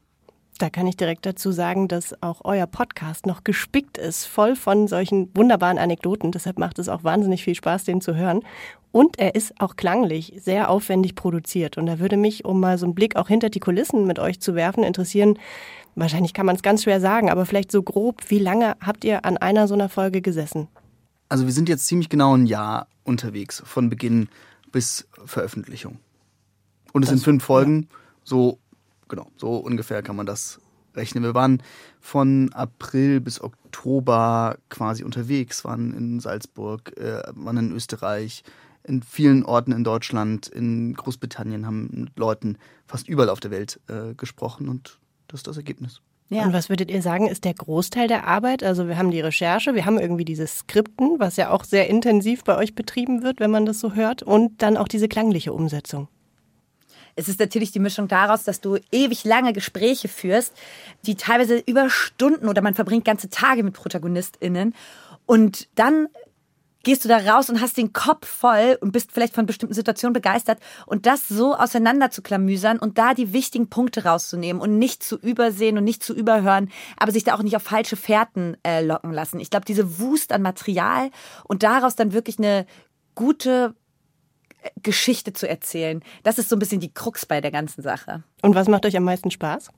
Da 0.59 0.71
kann 0.71 0.89
ich 0.89 0.97
direkt 0.97 1.25
dazu 1.25 1.53
sagen, 1.53 1.87
dass 1.87 2.21
auch 2.21 2.41
euer 2.43 2.67
Podcast 2.67 3.27
noch 3.27 3.45
gespickt 3.45 3.97
ist, 3.97 4.25
voll 4.25 4.57
von 4.57 4.89
solchen 4.89 5.31
wunderbaren 5.37 5.79
Anekdoten. 5.79 6.33
Deshalb 6.33 6.59
macht 6.59 6.81
es 6.81 6.89
auch 6.89 7.05
wahnsinnig 7.05 7.45
viel 7.45 7.55
Spaß, 7.55 7.85
den 7.85 8.01
zu 8.01 8.17
hören. 8.17 8.41
Und 8.91 9.21
er 9.21 9.37
ist 9.37 9.61
auch 9.61 9.77
klanglich 9.77 10.33
sehr 10.37 10.69
aufwendig 10.69 11.15
produziert. 11.15 11.79
Und 11.79 11.87
da 11.87 12.01
würde 12.01 12.17
mich, 12.17 12.45
um 12.45 12.59
mal 12.59 12.77
so 12.77 12.87
einen 12.87 12.97
Blick 12.97 13.15
auch 13.15 13.29
hinter 13.29 13.51
die 13.51 13.61
Kulissen 13.61 14.05
mit 14.05 14.19
euch 14.19 14.41
zu 14.41 14.57
werfen, 14.57 14.83
interessieren, 14.83 15.39
wahrscheinlich 15.95 16.35
kann 16.35 16.47
man 16.47 16.57
es 16.57 16.63
ganz 16.63 16.83
schwer 16.83 17.01
sagen, 17.01 17.31
aber 17.31 17.47
vielleicht 17.47 17.71
so 17.71 17.83
grob, 17.83 18.23
wie 18.29 18.41
lange 18.41 18.75
habt 18.85 19.05
ihr 19.05 19.25
an 19.25 19.37
einer 19.37 19.69
so 19.69 19.75
einer 19.75 19.89
Folge 19.89 20.23
gesessen? 20.23 20.67
Also 21.29 21.45
wir 21.45 21.53
sind 21.53 21.69
jetzt 21.69 21.87
ziemlich 21.87 22.09
genau 22.09 22.37
ein 22.37 22.47
Jahr 22.47 22.89
unterwegs, 23.05 23.63
von 23.65 23.91
Beginn 23.91 24.29
bis 24.73 25.07
Veröffentlichung. 25.25 25.99
Und 26.93 27.03
es 27.03 27.11
das, 27.11 27.19
sind 27.21 27.25
fünf 27.25 27.45
Folgen, 27.45 27.83
ja. 27.83 27.97
so 28.25 28.59
genau, 29.09 29.31
so 29.37 29.57
ungefähr 29.57 30.03
kann 30.03 30.17
man 30.17 30.27
das 30.27 30.61
rechnen. 30.95 31.25
Wir 31.25 31.35
waren 31.35 31.63
von 32.01 32.53
April 32.53 33.21
bis 33.21 33.41
Oktober 33.41 34.59
quasi 34.69 35.05
unterwegs, 35.05 35.65
waren 35.65 35.95
in 35.95 36.21
Salzburg, 36.21 36.97
äh, 36.97 37.23
waren 37.35 37.57
in 37.57 37.73
Österreich, 37.73 38.43
in 38.85 39.03
vielen 39.03 39.45
Orten 39.45 39.73
in 39.73 39.85
Deutschland, 39.85 40.49
in 40.49 40.95
Großbritannien, 40.95 41.67
haben 41.67 41.91
mit 41.93 42.19
Leuten 42.19 42.59
fast 42.87 43.09
überall 43.09 43.29
auf 43.29 43.41
der 43.41 43.51
Welt 43.51 43.81
äh, 43.89 44.15
gesprochen 44.15 44.69
und 44.69 44.99
das 45.29 45.41
ist 45.41 45.47
das 45.47 45.57
Ergebnis. 45.57 46.01
Ja. 46.31 46.45
Und 46.45 46.53
was 46.53 46.69
würdet 46.69 46.91
ihr 46.91 47.01
sagen, 47.01 47.27
ist 47.27 47.45
der 47.45 47.55
Großteil 47.55 48.07
der 48.07 48.27
Arbeit? 48.27 48.63
Also 48.63 48.87
wir 48.87 48.99
haben 48.99 49.11
die 49.11 49.21
Recherche, 49.21 49.75
wir 49.75 49.87
haben 49.87 49.99
irgendwie 49.99 50.27
diese 50.27 50.47
Skripten, 50.47 51.19
was 51.19 51.37
ja 51.37 51.51
auch 51.51 51.65
sehr 51.65 51.89
intensiv 51.89 52.45
bei 52.45 52.57
euch 52.57 52.75
betrieben 52.75 53.23
wird, 53.23 53.41
wenn 53.41 53.51
man 53.51 53.65
das 53.65 53.81
so 53.81 53.95
hört, 53.95 54.23
und 54.23 54.61
dann 54.61 54.77
auch 54.77 54.89
diese 54.89 55.09
klangliche 55.09 55.55
Umsetzung. 55.55 56.09
Es 57.19 57.29
ist 57.29 57.41
natürlich 57.41 57.73
die 57.73 57.81
Mischung 57.81 58.07
daraus, 58.07 58.45
dass 58.45 58.61
du 58.61 58.79
ewig 58.93 59.25
lange 59.25 59.53
Gespräche 59.53 60.07
führst, 60.07 60.55
die 61.05 61.17
teilweise 61.17 61.59
über 61.67 61.91
Stunden 61.91 62.49
oder 62.49 62.63
man 62.63 62.75
verbringt 62.75 63.05
ganze 63.05 63.29
Tage 63.29 63.65
mit 63.65 63.75
ProtagonistInnen. 63.75 64.73
Und 65.27 65.69
dann 65.75 66.07
gehst 66.85 67.05
du 67.05 67.09
da 67.09 67.19
raus 67.19 67.51
und 67.51 67.61
hast 67.61 67.77
den 67.77 67.93
Kopf 67.93 68.29
voll 68.29 68.79
und 68.81 68.93
bist 68.93 69.11
vielleicht 69.11 69.35
von 69.35 69.47
bestimmten 69.47 69.75
Situationen 69.75 70.13
begeistert 70.13 70.61
und 70.87 71.07
das 71.07 71.27
so 71.27 71.57
auseinander 71.57 72.13
zu 72.13 72.23
klamüsern 72.23 72.79
und 72.79 72.99
da 72.99 73.15
die 73.15 73.33
wichtigen 73.33 73.69
Punkte 73.69 74.05
rauszunehmen 74.05 74.63
und 74.63 74.79
nicht 74.79 75.03
zu 75.03 75.19
übersehen 75.19 75.77
und 75.77 75.83
nicht 75.83 76.05
zu 76.05 76.15
überhören, 76.15 76.71
aber 76.97 77.11
sich 77.11 77.25
da 77.25 77.35
auch 77.35 77.43
nicht 77.43 77.57
auf 77.57 77.65
falsche 77.65 77.97
Fährten 77.97 78.57
äh, 78.63 78.81
locken 78.81 79.13
lassen. 79.13 79.41
Ich 79.41 79.51
glaube, 79.51 79.67
diese 79.67 79.99
Wust 79.99 80.33
an 80.33 80.43
Material 80.43 81.11
und 81.45 81.65
daraus 81.65 81.97
dann 81.97 82.13
wirklich 82.13 82.39
eine 82.39 82.65
gute 83.17 83.75
Geschichte 84.83 85.33
zu 85.33 85.49
erzählen. 85.49 86.03
Das 86.23 86.39
ist 86.39 86.49
so 86.49 86.57
ein 86.57 86.59
bisschen 86.59 86.81
die 86.81 86.93
Krux 86.93 87.27
bei 87.27 87.41
der 87.41 87.51
ganzen 87.51 87.83
Sache. 87.83 88.23
Und 88.43 88.55
was 88.55 88.69
macht 88.69 88.87
euch 88.87 88.97
am 88.97 89.05
meisten 89.05 89.31
Spaß? 89.31 89.71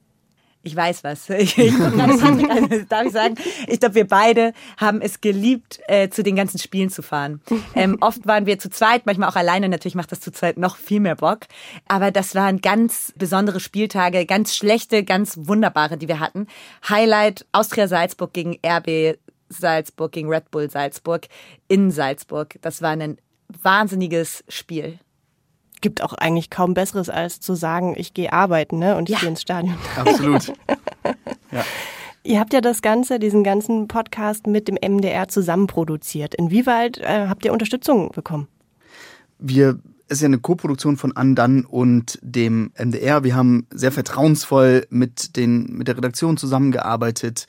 Ich 0.62 0.76
weiß 0.76 1.05
was. 1.05 1.29
Ich, 1.40 1.57
ich, 1.57 1.74
darf 2.88 3.07
ich 3.07 3.12
sagen, 3.12 3.35
ich 3.66 3.81
glaube, 3.81 3.94
wir 3.94 4.07
beide 4.07 4.53
haben 4.76 5.00
es 5.00 5.20
geliebt, 5.20 5.81
äh, 5.87 6.11
zu 6.11 6.22
den 6.22 6.37
ganzen 6.37 6.59
Spielen 6.59 6.90
zu 6.90 7.03
fahren. 7.03 7.40
Ähm, 7.74 7.96
oft 8.00 8.26
waren 8.26 8.46
wir 8.46 8.59
zu 8.59 8.68
zweit, 8.68 9.07
manchmal 9.07 9.31
auch 9.31 9.37
alleine. 9.37 9.68
Natürlich 9.68 9.94
macht 9.94 10.12
das 10.12 10.20
zu 10.20 10.33
zweit 10.33 10.59
noch 10.59 10.76
viel 10.76 11.00
mehr 11.00 11.16
Bock. 11.16 11.40
Aber 11.88 12.11
das 12.11 12.35
waren 12.35 12.61
ganz 12.61 13.12
besondere 13.16 13.61
Spieltage, 13.61 14.26
ganz 14.26 14.55
schlechte, 14.55 15.05
ganz 15.05 15.38
wunderbare, 15.40 15.96
die 15.96 16.09
wir 16.09 16.20
hatten. 16.20 16.46
Highlight 16.88 17.46
Austria 17.53 17.88
Salzburg 17.88 18.33
gegen 18.33 18.59
RB 18.66 19.18
Salzburg, 19.48 20.12
gegen 20.12 20.29
Red 20.29 20.50
Bull 20.50 20.70
Salzburg 20.70 21.26
in 21.68 21.90
Salzburg. 21.90 22.57
Das 22.61 22.83
war 22.83 22.90
ein 22.90 23.18
wahnsinniges 23.62 24.44
Spiel. 24.48 24.98
Gibt 25.80 26.02
auch 26.02 26.12
eigentlich 26.14 26.50
kaum 26.50 26.74
Besseres, 26.74 27.08
als 27.08 27.40
zu 27.40 27.54
sagen, 27.54 27.94
ich 27.96 28.12
gehe 28.12 28.32
arbeiten 28.32 28.78
ne? 28.78 28.96
und 28.96 29.08
ich 29.08 29.14
ja. 29.14 29.20
gehe 29.20 29.28
ins 29.30 29.42
Stadion. 29.42 29.76
Absolut. 29.96 30.48
ja. 31.52 31.64
Ihr 32.22 32.38
habt 32.38 32.52
ja 32.52 32.60
das 32.60 32.82
Ganze, 32.82 33.18
diesen 33.18 33.44
ganzen 33.44 33.88
Podcast 33.88 34.46
mit 34.46 34.68
dem 34.68 34.76
MDR 34.76 35.28
zusammen 35.28 35.66
produziert. 35.66 36.34
Inwieweit 36.34 36.98
äh, 36.98 37.26
habt 37.28 37.44
ihr 37.46 37.52
Unterstützung 37.52 38.10
bekommen? 38.12 38.46
Wir 39.38 39.78
es 40.10 40.16
ist 40.16 40.22
ja 40.22 40.26
eine 40.26 40.38
Koproduktion 40.38 40.96
von 40.96 41.16
Andan 41.16 41.64
und 41.64 42.18
dem 42.20 42.72
MDR. 42.76 43.22
Wir 43.22 43.36
haben 43.36 43.68
sehr 43.70 43.92
vertrauensvoll 43.92 44.84
mit, 44.90 45.36
den, 45.36 45.66
mit 45.76 45.86
der 45.86 45.96
Redaktion 45.96 46.36
zusammengearbeitet 46.36 47.46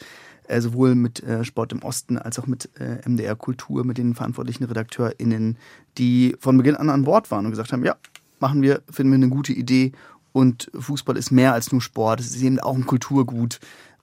äh, 0.52 0.62
sowohl 0.62 0.96
mit 0.96 1.24
äh, 1.24 1.44
Sport 1.44 1.72
im 1.72 1.82
Osten 1.84 2.18
als 2.18 2.38
auch 2.38 2.48
mit 2.48 2.70
äh, 2.80 3.08
MDR 3.08 3.36
Kultur, 3.36 3.84
mit 3.84 3.98
den 3.98 4.16
verantwortlichen 4.16 4.66
RedakteurInnen, 4.66 5.58
die 5.98 6.36
von 6.40 6.58
Beginn 6.58 6.76
an 6.76 6.90
an 6.90 7.04
Bord 7.04 7.32
waren 7.32 7.46
und 7.46 7.52
gesagt 7.52 7.72
haben, 7.72 7.86
ja, 7.86 7.96
machen 8.40 8.62
wir, 8.62 8.82
finden 8.90 9.12
wir 9.12 9.18
eine 9.18 9.30
gute 9.30 9.54
Idee 9.54 9.92
und 10.34 10.70
Fußball 10.78 11.18
ist 11.18 11.32
mehr 11.32 11.54
als 11.54 11.72
nur 11.72 11.82
Sport, 11.82 12.20
es 12.20 12.36
ist 12.36 12.42
eben 12.42 12.60
auch 12.60 12.76
ein 12.76 12.86
Kulturgut 12.86 13.60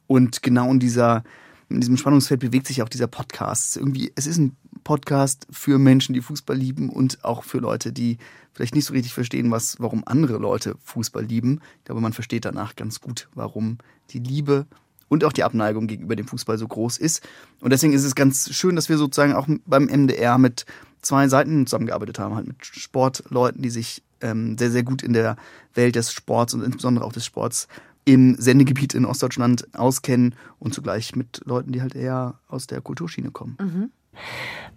und 0.06 0.42
genau 0.42 0.70
in 0.70 0.80
dieser 0.80 1.22
in 1.70 1.80
diesem 1.80 1.98
Spannungsfeld 1.98 2.40
bewegt 2.40 2.66
sich 2.66 2.80
auch 2.80 2.88
dieser 2.88 3.08
Podcast. 3.08 3.76
Irgendwie, 3.76 4.10
es 4.14 4.26
ist 4.26 4.38
ein 4.38 4.56
Podcast 4.84 5.46
für 5.50 5.78
Menschen, 5.78 6.14
die 6.14 6.22
Fußball 6.22 6.56
lieben 6.56 6.88
und 6.88 7.22
auch 7.24 7.44
für 7.44 7.58
Leute, 7.58 7.92
die 7.92 8.16
vielleicht 8.54 8.74
nicht 8.74 8.86
so 8.86 8.94
richtig 8.94 9.12
verstehen, 9.12 9.50
was, 9.50 9.76
warum 9.78 10.02
andere 10.06 10.38
Leute 10.38 10.76
Fußball 10.84 11.24
lieben. 11.24 11.60
Ich 11.80 11.84
glaube, 11.84 12.00
man 12.00 12.14
versteht 12.14 12.46
danach 12.46 12.74
ganz 12.74 13.02
gut, 13.02 13.28
warum 13.34 13.76
die 14.10 14.18
Liebe 14.18 14.66
und 15.08 15.24
auch 15.24 15.32
die 15.32 15.44
Abneigung 15.44 15.86
gegenüber 15.86 16.16
dem 16.16 16.26
Fußball 16.26 16.58
so 16.58 16.68
groß 16.68 16.98
ist. 16.98 17.26
Und 17.60 17.72
deswegen 17.72 17.92
ist 17.92 18.04
es 18.04 18.14
ganz 18.14 18.52
schön, 18.52 18.76
dass 18.76 18.88
wir 18.88 18.98
sozusagen 18.98 19.32
auch 19.34 19.46
beim 19.66 19.84
MDR 19.84 20.38
mit 20.38 20.66
zwei 21.02 21.28
Seiten 21.28 21.66
zusammengearbeitet 21.66 22.18
haben, 22.18 22.34
halt 22.34 22.46
mit 22.46 22.64
Sportleuten, 22.64 23.62
die 23.62 23.70
sich 23.70 24.02
ähm, 24.20 24.58
sehr, 24.58 24.70
sehr 24.70 24.82
gut 24.82 25.02
in 25.02 25.12
der 25.12 25.36
Welt 25.74 25.94
des 25.94 26.12
Sports 26.12 26.54
und 26.54 26.62
insbesondere 26.62 27.04
auch 27.04 27.12
des 27.12 27.24
Sports 27.24 27.68
im 28.04 28.36
Sendegebiet 28.38 28.94
in 28.94 29.04
Ostdeutschland 29.04 29.66
auskennen 29.74 30.34
und 30.58 30.74
zugleich 30.74 31.14
mit 31.14 31.42
Leuten, 31.44 31.72
die 31.72 31.82
halt 31.82 31.94
eher 31.94 32.34
aus 32.48 32.66
der 32.66 32.80
Kulturschiene 32.80 33.30
kommen. 33.30 33.56
Mhm. 33.60 33.90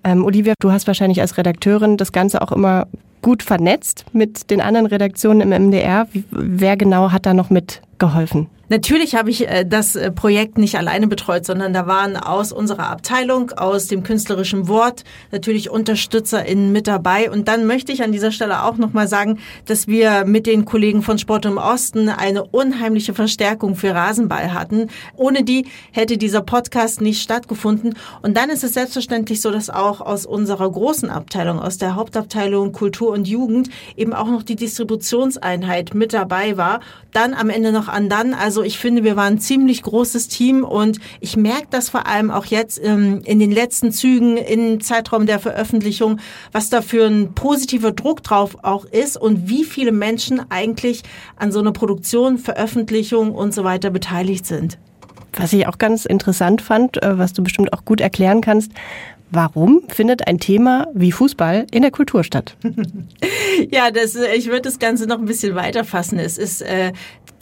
Ähm, 0.04 0.26
Olivia, 0.26 0.54
du 0.60 0.72
hast 0.72 0.88
wahrscheinlich 0.88 1.22
als 1.22 1.38
Redakteurin 1.38 1.98
das 1.98 2.12
Ganze 2.12 2.42
auch 2.42 2.52
immer 2.52 2.88
gut 3.22 3.44
vernetzt 3.44 4.06
mit 4.14 4.50
den 4.50 4.62
anderen 4.62 4.86
Redaktionen 4.86 5.52
im 5.52 5.68
MDR. 5.68 6.08
Wer 6.32 6.76
genau 6.76 7.12
hat 7.12 7.26
da 7.26 7.34
noch 7.34 7.50
mitgeholfen? 7.50 8.48
Natürlich 8.72 9.16
habe 9.16 9.30
ich 9.30 9.50
äh, 9.50 9.66
das 9.66 9.98
äh, 9.98 10.12
Projekt 10.12 10.58
nicht 10.58 10.78
alleine 10.78 11.08
betreut, 11.08 11.46
sondern 11.46 11.74
da 11.74 11.88
waren 11.88 12.16
aus 12.16 12.54
unserer 12.54 12.88
Abteilung, 12.88 13.52
aus 13.52 13.88
dem 13.88 14.02
künstlerischen 14.02 14.70
Wort 14.70 15.04
natürlich 15.30 15.70
UnterstützerInnen 15.70 16.72
mit 16.72 16.88
dabei. 16.88 17.30
Und 17.30 17.50
dann 17.50 17.66
möchte 17.68 17.92
ich 17.92 18.02
an 18.02 18.14
dieser 18.14 18.32
Stelle 18.32 18.64
auch 18.64 18.78
nochmal 18.78 19.10
sagen, 19.10 19.40
dass 19.66 19.90
wir 19.90 20.24
mit 20.24 20.48
den 20.48 20.64
Kollegen 20.64 21.02
von 21.02 21.18
Sport 21.18 21.48
im 21.48 21.58
Osten 21.58 22.08
eine 22.08 22.46
unheimliche 22.46 23.14
Verstärkung 23.14 23.76
für 23.76 23.94
Rasenball 23.94 24.54
hatten. 24.54 24.88
Ohne 25.18 25.44
die 25.44 25.66
hätte 25.92 26.18
dieser 26.18 26.42
Podcast 26.42 27.02
nicht 27.02 27.22
stattgefunden. 27.22 27.96
Und 28.22 28.38
dann 28.38 28.50
ist 28.50 28.64
es 28.64 28.74
selbstverständlich 28.74 29.42
so, 29.42 29.52
dass 29.52 29.70
auch 29.70 30.00
aus 30.00 30.26
unserer 30.26 30.72
großen 30.72 31.10
Abteilung, 31.10 31.60
aus 31.60 31.78
der 31.78 31.96
Hauptabteilung 31.96 32.72
Kultur 32.72 33.12
und 33.12 33.28
Jugend 33.28 33.70
eben 33.98 34.14
auch 34.14 34.28
noch 34.28 34.44
die 34.44 34.56
Distributionseinheit 34.56 35.94
mit 35.94 36.14
dabei 36.14 36.56
war. 36.56 36.80
Dann 37.14 37.34
am 37.34 37.50
Ende 37.50 37.72
noch 37.72 37.88
an 37.88 38.10
dann, 38.10 38.34
also 38.34 38.64
ich 38.64 38.78
finde, 38.78 39.04
wir 39.04 39.16
waren 39.16 39.34
ein 39.34 39.40
ziemlich 39.40 39.84
großes 39.84 40.28
Team 40.28 40.64
und 40.64 41.00
ich 41.20 41.36
merke 41.36 41.68
das 41.70 41.90
vor 41.90 42.08
allem 42.08 42.32
auch 42.32 42.46
jetzt 42.46 42.80
ähm, 42.84 43.22
in 43.26 43.40
den 43.40 43.52
letzten 43.52 43.92
Zügen, 43.92 44.38
im 44.38 44.82
Zeitraum 44.82 45.26
der 45.26 45.40
Veröffentlichung, 45.40 46.20
was 46.52 46.70
da 46.70 46.82
für 46.82 47.06
ein 47.06 47.34
positiver 47.34 47.92
Druck 47.92 48.24
drauf 48.24 48.58
auch 48.64 48.86
ist 48.86 49.18
und 49.18 49.50
wie 49.50 49.64
viele 49.64 49.92
Menschen 49.92 50.42
eigentlich 50.50 51.04
an 51.36 51.52
so 51.52 51.60
einer 51.60 51.74
Produktion, 51.74 52.38
Veröffentlichung 52.38 53.34
und 53.34 53.54
so 53.54 53.64
weiter 53.64 53.90
beteiligt 53.90 54.46
sind. 54.46 54.78
Was 55.34 55.54
ich 55.54 55.68
auch 55.68 55.78
ganz 55.78 56.06
interessant 56.06 56.62
fand, 56.62 57.02
äh, 57.02 57.18
was 57.18 57.34
du 57.34 57.44
bestimmt 57.44 57.74
auch 57.74 57.86
gut 57.86 58.02
erklären 58.02 58.42
kannst, 58.42 58.72
Warum 59.34 59.84
findet 59.88 60.28
ein 60.28 60.40
Thema 60.40 60.88
wie 60.94 61.14
Fußball 61.14 61.66
in 61.72 61.84
der 61.84 61.92
Kultur 61.92 62.26
statt? 62.26 62.58
ja, 63.72 63.90
das, 63.90 64.16
äh, 64.16 64.36
ich 64.36 64.48
würde 64.48 64.64
das 64.64 64.78
Ganze 64.78 65.08
noch 65.08 65.20
ein 65.20 65.26
bisschen 65.26 65.56
weiter 65.56 65.86
fassen. 65.86 66.20
Es 66.20 66.38
ist 66.38 66.62
äh, 66.62 66.92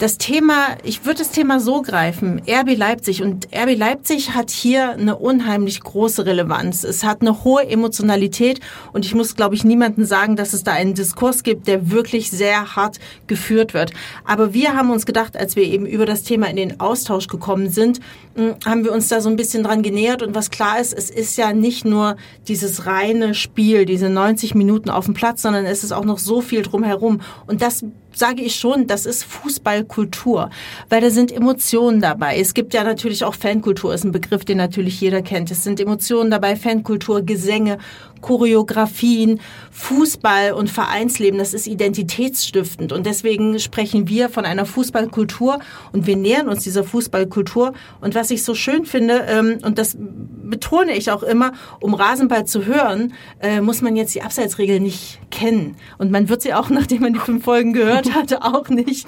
das 0.00 0.16
Thema, 0.16 0.78
ich 0.82 1.04
würde 1.04 1.18
das 1.18 1.30
Thema 1.30 1.60
so 1.60 1.82
greifen, 1.82 2.40
RB 2.48 2.76
Leipzig. 2.76 3.22
Und 3.22 3.48
RB 3.54 3.76
Leipzig 3.76 4.30
hat 4.34 4.50
hier 4.50 4.92
eine 4.92 5.16
unheimlich 5.16 5.80
große 5.80 6.24
Relevanz. 6.24 6.84
Es 6.84 7.04
hat 7.04 7.20
eine 7.20 7.44
hohe 7.44 7.68
Emotionalität 7.68 8.60
und 8.92 9.04
ich 9.04 9.14
muss, 9.14 9.36
glaube 9.36 9.56
ich, 9.56 9.64
niemandem 9.64 10.04
sagen, 10.06 10.36
dass 10.36 10.54
es 10.54 10.64
da 10.64 10.72
einen 10.72 10.94
Diskurs 10.94 11.42
gibt, 11.42 11.66
der 11.66 11.90
wirklich 11.90 12.30
sehr 12.30 12.76
hart 12.76 12.98
geführt 13.26 13.74
wird. 13.74 13.92
Aber 14.24 14.54
wir 14.54 14.74
haben 14.74 14.90
uns 14.90 15.04
gedacht, 15.04 15.36
als 15.36 15.54
wir 15.54 15.64
eben 15.64 15.84
über 15.84 16.06
das 16.06 16.22
Thema 16.22 16.48
in 16.48 16.56
den 16.56 16.80
Austausch 16.80 17.26
gekommen 17.26 17.68
sind, 17.68 18.00
hm, 18.36 18.54
haben 18.64 18.84
wir 18.84 18.92
uns 18.92 19.08
da 19.08 19.20
so 19.20 19.28
ein 19.28 19.36
bisschen 19.36 19.64
dran 19.64 19.82
genähert. 19.82 20.22
Und 20.22 20.34
was 20.34 20.50
klar 20.50 20.80
ist, 20.80 20.94
es 20.94 21.10
ist 21.10 21.36
ja 21.36 21.52
nicht 21.52 21.79
nur 21.84 22.16
dieses 22.48 22.86
reine 22.86 23.34
Spiel, 23.34 23.84
diese 23.84 24.08
90 24.08 24.54
Minuten 24.54 24.90
auf 24.90 25.06
dem 25.06 25.14
Platz, 25.14 25.42
sondern 25.42 25.64
es 25.66 25.84
ist 25.84 25.92
auch 25.92 26.04
noch 26.04 26.18
so 26.18 26.40
viel 26.40 26.62
drumherum. 26.62 27.20
Und 27.46 27.62
das 27.62 27.84
sage 28.12 28.42
ich 28.42 28.56
schon, 28.56 28.86
das 28.86 29.06
ist 29.06 29.24
Fußballkultur, 29.24 30.50
weil 30.88 31.00
da 31.00 31.10
sind 31.10 31.32
Emotionen 31.32 32.00
dabei. 32.00 32.38
Es 32.38 32.54
gibt 32.54 32.74
ja 32.74 32.84
natürlich 32.84 33.24
auch 33.24 33.34
Fankultur, 33.34 33.94
ist 33.94 34.04
ein 34.04 34.12
Begriff, 34.12 34.44
den 34.44 34.58
natürlich 34.58 35.00
jeder 35.00 35.22
kennt. 35.22 35.50
Es 35.50 35.64
sind 35.64 35.80
Emotionen 35.80 36.30
dabei, 36.30 36.56
Fankultur, 36.56 37.22
Gesänge, 37.22 37.78
Choreografien, 38.20 39.40
Fußball 39.70 40.52
und 40.52 40.70
Vereinsleben, 40.70 41.38
das 41.38 41.54
ist 41.54 41.66
identitätsstiftend. 41.66 42.92
Und 42.92 43.06
deswegen 43.06 43.58
sprechen 43.58 44.08
wir 44.08 44.28
von 44.28 44.44
einer 44.44 44.66
Fußballkultur 44.66 45.58
und 45.92 46.06
wir 46.06 46.16
nähern 46.16 46.48
uns 46.48 46.62
dieser 46.62 46.84
Fußballkultur. 46.84 47.72
Und 48.00 48.14
was 48.14 48.30
ich 48.30 48.44
so 48.44 48.54
schön 48.54 48.84
finde, 48.84 49.24
ähm, 49.28 49.58
und 49.62 49.78
das 49.78 49.96
betone 50.50 50.96
ich 50.96 51.10
auch 51.10 51.22
immer, 51.22 51.52
um 51.80 51.94
Rasenball 51.94 52.44
zu 52.44 52.66
hören, 52.66 53.14
äh, 53.40 53.60
muss 53.60 53.80
man 53.80 53.96
jetzt 53.96 54.14
die 54.14 54.22
Abseitsregel 54.22 54.80
nicht 54.80 55.20
kennen. 55.30 55.76
Und 55.98 56.10
man 56.10 56.28
wird 56.28 56.42
sie 56.42 56.52
auch, 56.54 56.70
nachdem 56.70 57.02
man 57.02 57.12
die 57.12 57.20
fünf 57.20 57.44
Folgen 57.44 57.72
gehört 57.72 58.14
hatte, 58.14 58.42
auch 58.42 58.68
nicht, 58.68 59.06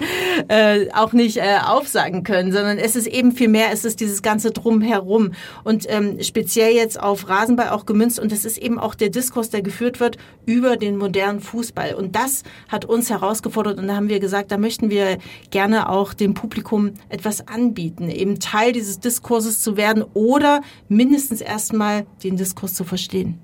äh, 0.49 0.91
auch 0.93 1.13
nicht 1.13 1.37
äh, 1.37 1.59
aufsagen 1.67 2.23
können, 2.23 2.53
sondern 2.53 2.79
es 2.79 2.97
ist 2.97 3.07
eben 3.07 3.33
viel 3.33 3.49
mehr, 3.49 3.73
es 3.73 3.85
ist 3.85 4.01
dieses 4.01 4.23
ganze 4.23 4.51
Drumherum. 4.51 5.33
Und 5.65 5.87
ähm, 5.89 6.19
speziell 6.23 6.75
jetzt 6.75 7.01
auf 7.01 7.29
Rasenball 7.29 7.71
auch 7.71 7.87
gemünzt. 7.87 8.19
Und 8.19 8.33
es 8.33 8.45
ist 8.45 8.59
eben 8.59 8.79
auch 8.79 8.95
der 8.95 9.11
Diskurs, 9.11 9.51
der 9.51 9.63
geführt 9.63 10.01
wird 10.01 10.17
über 10.47 10.77
den 10.77 10.97
modernen 10.97 11.41
Fußball. 11.41 11.95
Und 11.95 12.17
das 12.17 12.43
hat 12.69 12.85
uns 12.85 13.11
herausgefordert 13.11 13.79
und 13.79 13.89
da 13.89 13.97
haben 13.97 14.09
wir 14.09 14.21
gesagt, 14.21 14.51
da 14.51 14.59
möchten 14.59 14.91
wir 14.91 15.19
gerne 15.51 15.89
auch 15.89 16.15
dem 16.15 16.35
Publikum 16.35 16.93
etwas 17.09 17.47
anbieten, 17.49 18.09
eben 18.09 18.39
Teil 18.39 18.73
dieses 18.73 19.01
Diskurses 19.01 19.61
zu 19.61 19.77
werden 19.77 20.05
oder 20.15 20.63
mindestens 20.89 21.32
erstmal 21.41 22.07
den 22.23 22.37
Diskurs 22.37 22.75
zu 22.75 22.85
verstehen. 22.85 23.39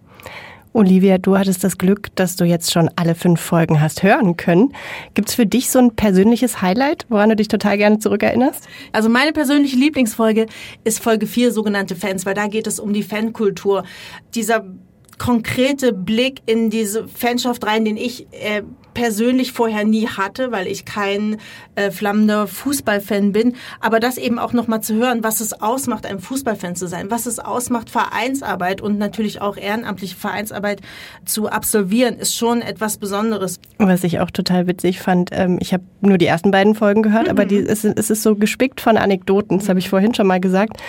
Olivia, 0.72 1.18
du 1.18 1.36
hattest 1.36 1.64
das 1.64 1.78
Glück, 1.78 2.14
dass 2.14 2.36
du 2.36 2.44
jetzt 2.44 2.72
schon 2.72 2.90
alle 2.94 3.14
fünf 3.14 3.40
Folgen 3.40 3.80
hast 3.80 4.02
hören 4.02 4.36
können. 4.36 4.74
Gibt 5.14 5.28
es 5.28 5.34
für 5.34 5.46
dich 5.46 5.70
so 5.70 5.78
ein 5.78 5.96
persönliches 5.96 6.60
Highlight, 6.62 7.06
woran 7.08 7.30
du 7.30 7.36
dich 7.36 7.48
total 7.48 7.78
gerne 7.78 7.98
zurückerinnerst? 7.98 8.68
Also 8.92 9.08
meine 9.08 9.32
persönliche 9.32 9.76
Lieblingsfolge 9.76 10.46
ist 10.84 11.00
Folge 11.02 11.26
4, 11.26 11.52
sogenannte 11.52 11.96
Fans, 11.96 12.26
weil 12.26 12.34
da 12.34 12.46
geht 12.46 12.66
es 12.66 12.78
um 12.78 12.92
die 12.92 13.02
Fankultur. 13.02 13.84
Dieser 14.34 14.64
konkrete 15.18 15.92
Blick 15.92 16.42
in 16.46 16.70
diese 16.70 17.08
Fanschaft 17.08 17.66
rein, 17.66 17.84
den 17.84 17.96
ich 17.96 18.26
äh, 18.32 18.62
persönlich 18.98 19.52
vorher 19.52 19.84
nie 19.84 20.08
hatte, 20.08 20.50
weil 20.50 20.66
ich 20.66 20.84
kein 20.84 21.36
äh, 21.76 21.92
flammender 21.92 22.48
Fußballfan 22.48 23.30
bin. 23.30 23.54
Aber 23.78 24.00
das 24.00 24.18
eben 24.18 24.40
auch 24.40 24.52
nochmal 24.52 24.80
zu 24.80 24.94
hören, 24.96 25.22
was 25.22 25.40
es 25.40 25.52
ausmacht, 25.52 26.04
ein 26.04 26.18
Fußballfan 26.18 26.74
zu 26.74 26.88
sein, 26.88 27.08
was 27.08 27.26
es 27.26 27.38
ausmacht, 27.38 27.90
Vereinsarbeit 27.90 28.80
und 28.80 28.98
natürlich 28.98 29.40
auch 29.40 29.56
ehrenamtliche 29.56 30.16
Vereinsarbeit 30.16 30.80
zu 31.24 31.48
absolvieren, 31.48 32.16
ist 32.16 32.34
schon 32.34 32.60
etwas 32.60 32.96
Besonderes. 32.96 33.60
Was 33.78 34.02
ich 34.02 34.18
auch 34.18 34.32
total 34.32 34.66
witzig 34.66 34.98
fand, 35.00 35.30
ähm, 35.32 35.58
ich 35.60 35.72
habe 35.72 35.84
nur 36.00 36.18
die 36.18 36.26
ersten 36.26 36.50
beiden 36.50 36.74
Folgen 36.74 37.02
gehört, 37.02 37.26
mhm. 37.26 37.30
aber 37.30 37.44
die, 37.44 37.58
es, 37.58 37.84
es 37.84 38.10
ist 38.10 38.24
so 38.24 38.34
gespickt 38.34 38.80
von 38.80 38.96
Anekdoten, 38.96 39.60
das 39.60 39.68
habe 39.68 39.78
ich 39.78 39.88
vorhin 39.88 40.12
schon 40.12 40.26
mal 40.26 40.40
gesagt. 40.40 40.82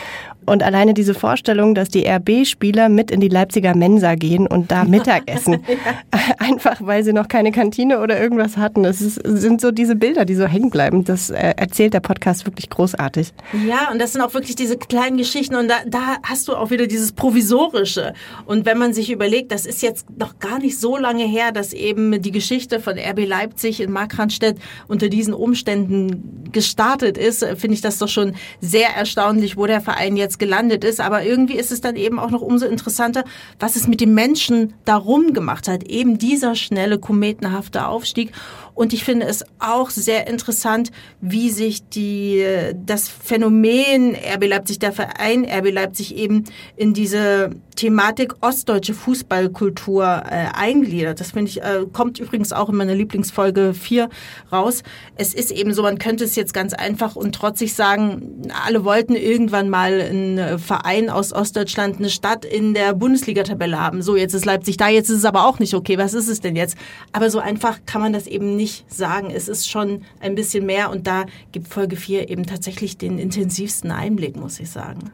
Und 0.50 0.64
alleine 0.64 0.94
diese 0.94 1.14
Vorstellung, 1.14 1.76
dass 1.76 1.90
die 1.90 2.08
RB-Spieler 2.08 2.90
mit 2.90 3.12
in 3.12 3.22
die 3.22 3.28
Leipziger 3.28 3.76
Mensa 3.76 4.16
gehen 4.16 4.48
und 4.48 4.72
da 4.72 4.84
Mittag 4.84 5.30
essen. 5.32 5.64
ja. 5.68 6.20
Einfach 6.40 6.78
weil 6.80 7.04
sie 7.04 7.14
noch 7.14 7.28
keine 7.28 7.52
Kantine 7.52 8.00
oder 8.00 8.20
irgendwas 8.20 8.58
hatten. 8.58 8.84
Es 8.86 9.00
sind 9.00 9.62
so 9.62 9.72
diese 9.72 9.96
Bilder, 9.96 10.26
die 10.26 10.36
so 10.36 10.46
hängen 10.46 10.70
bleiben. 10.72 11.04
Das 11.04 11.30
äh, 11.30 11.54
erzählt 11.56 11.94
der 11.94 12.00
Podcast 12.00 12.46
wirklich 12.46 12.70
großartig. 12.70 13.32
Ja, 13.68 13.92
und 13.92 14.00
das 14.00 14.14
sind 14.14 14.22
auch 14.22 14.34
wirklich 14.34 14.56
diese 14.56 14.78
kleinen 14.78 15.18
Geschichten. 15.18 15.56
Und 15.56 15.68
da, 15.68 15.76
da 15.86 16.18
hast 16.24 16.48
du 16.48 16.56
auch 16.56 16.72
wieder 16.72 16.88
dieses 16.88 17.12
Provisorische. 17.12 18.14
Und 18.46 18.66
wenn 18.66 18.78
man 18.78 18.94
sich 18.94 19.12
überlegt, 19.12 19.52
das 19.52 19.68
ist 19.68 19.84
jetzt 19.84 20.08
noch 20.18 20.40
gar 20.40 20.58
nicht 20.58 20.80
so 20.80 20.98
lange 20.98 21.26
her, 21.26 21.52
dass 21.52 21.74
eben 21.74 22.22
die 22.22 22.32
Geschichte 22.32 22.80
von 22.80 22.98
RB 22.98 23.28
Leipzig 23.28 23.82
in 23.82 23.92
Markranstädt 23.92 24.58
unter 24.88 25.10
diesen 25.10 25.36
Umständen 25.36 26.50
gestartet 26.52 27.18
ist, 27.20 27.46
finde 27.58 27.76
ich 27.76 27.82
das 27.82 28.00
doch 28.00 28.08
schon 28.08 28.34
sehr 28.62 28.96
erstaunlich, 28.96 29.58
wo 29.58 29.68
der 29.68 29.82
Verein 29.82 30.18
jetzt 30.18 30.39
gelandet 30.40 30.84
ist. 30.84 31.00
Aber 31.00 31.24
irgendwie 31.24 31.58
ist 31.58 31.72
es 31.72 31.82
dann 31.82 31.96
eben 31.96 32.20
auch 32.20 32.32
noch 32.32 32.42
umso 32.42 32.66
interessanter, 32.66 33.24
was 33.60 33.76
es 33.76 33.88
mit 33.88 34.02
den 34.02 34.14
Menschen 34.14 34.74
darum 34.86 35.34
gemacht 35.34 35.68
hat. 35.68 35.84
Eben 35.84 36.18
dieser 36.18 36.56
schnelle, 36.56 36.98
kometenhafte 36.98 37.86
Aufstieg. 37.86 38.32
Und 38.80 38.94
ich 38.94 39.04
finde 39.04 39.26
es 39.26 39.44
auch 39.60 39.90
sehr 39.90 40.28
interessant, 40.28 40.92
wie 41.20 41.50
sich 41.50 41.90
die, 41.90 42.46
das 42.86 43.10
Phänomen 43.10 44.16
RB 44.16 44.48
Leipzig, 44.48 44.80
der 44.80 44.94
Verein 44.94 45.44
RB 45.44 45.74
Leipzig 45.74 46.16
eben 46.16 46.46
in 46.78 46.94
diese 46.94 47.50
Thematik 47.76 48.36
ostdeutsche 48.40 48.94
Fußballkultur 48.94 50.24
äh, 50.26 50.46
eingliedert. 50.54 51.20
Das 51.20 51.32
finde 51.32 51.50
ich, 51.50 51.62
äh, 51.62 51.88
kommt 51.92 52.20
übrigens 52.20 52.54
auch 52.54 52.70
in 52.70 52.76
meiner 52.76 52.96
Lieblingsfolge 52.96 53.74
4 53.74 54.08
raus. 54.50 54.84
Es 55.16 55.34
ist 55.34 55.52
eben 55.52 55.74
so, 55.74 55.82
man 55.82 55.98
könnte 55.98 56.24
es 56.24 56.38
jetzt 56.38 56.54
ganz 56.54 56.74
einfach 56.74 57.18
und 57.18 57.36
trotzig 57.36 57.74
sagen, 57.74 58.50
alle 58.66 58.86
wollten 58.86 59.16
irgendwann 59.16 59.70
mal 59.70 60.00
einen 60.00 60.58
Verein 60.58 61.10
aus 61.10 61.34
Ostdeutschland, 61.34 61.98
eine 61.98 62.10
Stadt 62.10 62.46
in 62.46 62.74
der 62.74 62.94
Bundesliga-Tabelle 62.94 63.78
haben. 63.78 64.02
So, 64.02 64.16
jetzt 64.16 64.34
ist 64.34 64.46
Leipzig 64.46 64.78
da, 64.78 64.88
jetzt 64.88 65.10
ist 65.10 65.18
es 65.18 65.26
aber 65.26 65.46
auch 65.46 65.60
nicht 65.60 65.74
okay. 65.74 65.98
Was 65.98 66.14
ist 66.14 66.30
es 66.30 66.40
denn 66.40 66.56
jetzt? 66.56 66.78
Aber 67.12 67.30
so 67.30 67.40
einfach 67.40 67.80
kann 67.86 68.02
man 68.02 68.14
das 68.14 68.26
eben 68.26 68.56
nicht 68.56 68.69
sagen. 68.88 69.30
Es 69.32 69.48
ist 69.48 69.70
schon 69.70 70.02
ein 70.20 70.36
bisschen 70.36 70.66
mehr 70.66 70.90
und 70.90 71.08
da 71.08 71.26
gibt 71.52 71.68
Folge 71.68 71.96
4 71.96 72.30
eben 72.30 72.46
tatsächlich 72.46 72.98
den 72.98 73.20
intensivsten 73.20 73.92
Einblick, 73.92 74.36
muss 74.36 74.60
ich 74.60 74.70
sagen. 74.70 75.12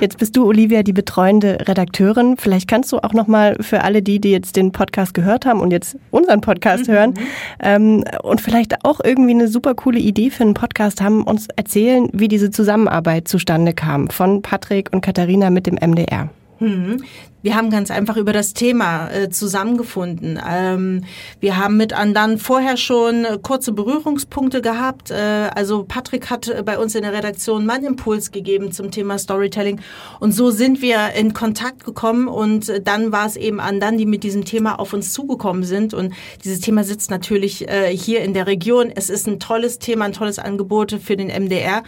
Jetzt 0.00 0.18
bist 0.18 0.36
du, 0.36 0.46
Olivia, 0.46 0.82
die 0.82 0.92
betreuende 0.92 1.58
Redakteurin. 1.66 2.36
Vielleicht 2.36 2.68
kannst 2.68 2.90
du 2.92 2.98
auch 2.98 3.12
noch 3.12 3.28
mal 3.28 3.56
für 3.60 3.82
alle 3.82 4.02
die, 4.02 4.20
die 4.20 4.30
jetzt 4.30 4.56
den 4.56 4.72
Podcast 4.72 5.14
gehört 5.14 5.46
haben 5.46 5.60
und 5.60 5.70
jetzt 5.70 5.96
unseren 6.10 6.40
Podcast 6.40 6.88
mhm. 6.88 6.92
hören 6.92 7.14
ähm, 7.60 8.04
und 8.22 8.40
vielleicht 8.40 8.84
auch 8.84 9.00
irgendwie 9.02 9.30
eine 9.30 9.48
super 9.48 9.74
coole 9.74 10.00
Idee 10.00 10.30
für 10.30 10.42
einen 10.42 10.54
Podcast 10.54 11.00
haben, 11.00 11.22
uns 11.22 11.46
erzählen, 11.56 12.08
wie 12.12 12.28
diese 12.28 12.50
Zusammenarbeit 12.50 13.28
zustande 13.28 13.72
kam 13.72 14.10
von 14.10 14.42
Patrick 14.42 14.92
und 14.92 15.00
Katharina 15.02 15.50
mit 15.50 15.66
dem 15.66 15.76
MDR. 15.76 16.30
Mhm. 16.62 17.04
Wir 17.42 17.56
haben 17.56 17.70
ganz 17.70 17.90
einfach 17.90 18.16
über 18.16 18.32
das 18.32 18.54
Thema 18.54 19.10
äh, 19.10 19.28
zusammengefunden. 19.28 20.38
Ähm, 20.48 21.04
wir 21.40 21.56
haben 21.56 21.76
mit 21.76 21.92
anderen 21.92 22.38
vorher 22.38 22.76
schon 22.76 23.26
kurze 23.42 23.72
Berührungspunkte 23.72 24.62
gehabt. 24.62 25.10
Äh, 25.10 25.50
also 25.52 25.82
Patrick 25.82 26.30
hat 26.30 26.46
äh, 26.46 26.62
bei 26.64 26.78
uns 26.78 26.94
in 26.94 27.02
der 27.02 27.12
Redaktion 27.12 27.66
mal 27.66 27.82
Impuls 27.82 28.30
gegeben 28.30 28.70
zum 28.70 28.92
Thema 28.92 29.18
Storytelling. 29.18 29.80
Und 30.20 30.30
so 30.30 30.52
sind 30.52 30.82
wir 30.82 31.14
in 31.14 31.34
Kontakt 31.34 31.84
gekommen 31.84 32.28
und 32.28 32.68
äh, 32.68 32.80
dann 32.80 33.10
war 33.10 33.26
es 33.26 33.34
eben 33.34 33.58
anderen, 33.58 33.98
die 33.98 34.06
mit 34.06 34.22
diesem 34.22 34.44
Thema 34.44 34.78
auf 34.78 34.92
uns 34.92 35.12
zugekommen 35.12 35.64
sind. 35.64 35.94
Und 35.94 36.14
dieses 36.44 36.60
Thema 36.60 36.84
sitzt 36.84 37.10
natürlich 37.10 37.68
äh, 37.68 37.88
hier 37.88 38.22
in 38.22 38.34
der 38.34 38.46
Region. 38.46 38.92
Es 38.94 39.10
ist 39.10 39.26
ein 39.26 39.40
tolles 39.40 39.80
Thema, 39.80 40.04
ein 40.04 40.12
tolles 40.12 40.38
Angebot 40.38 40.92
für 41.02 41.16
den 41.16 41.26
MDR. 41.26 41.82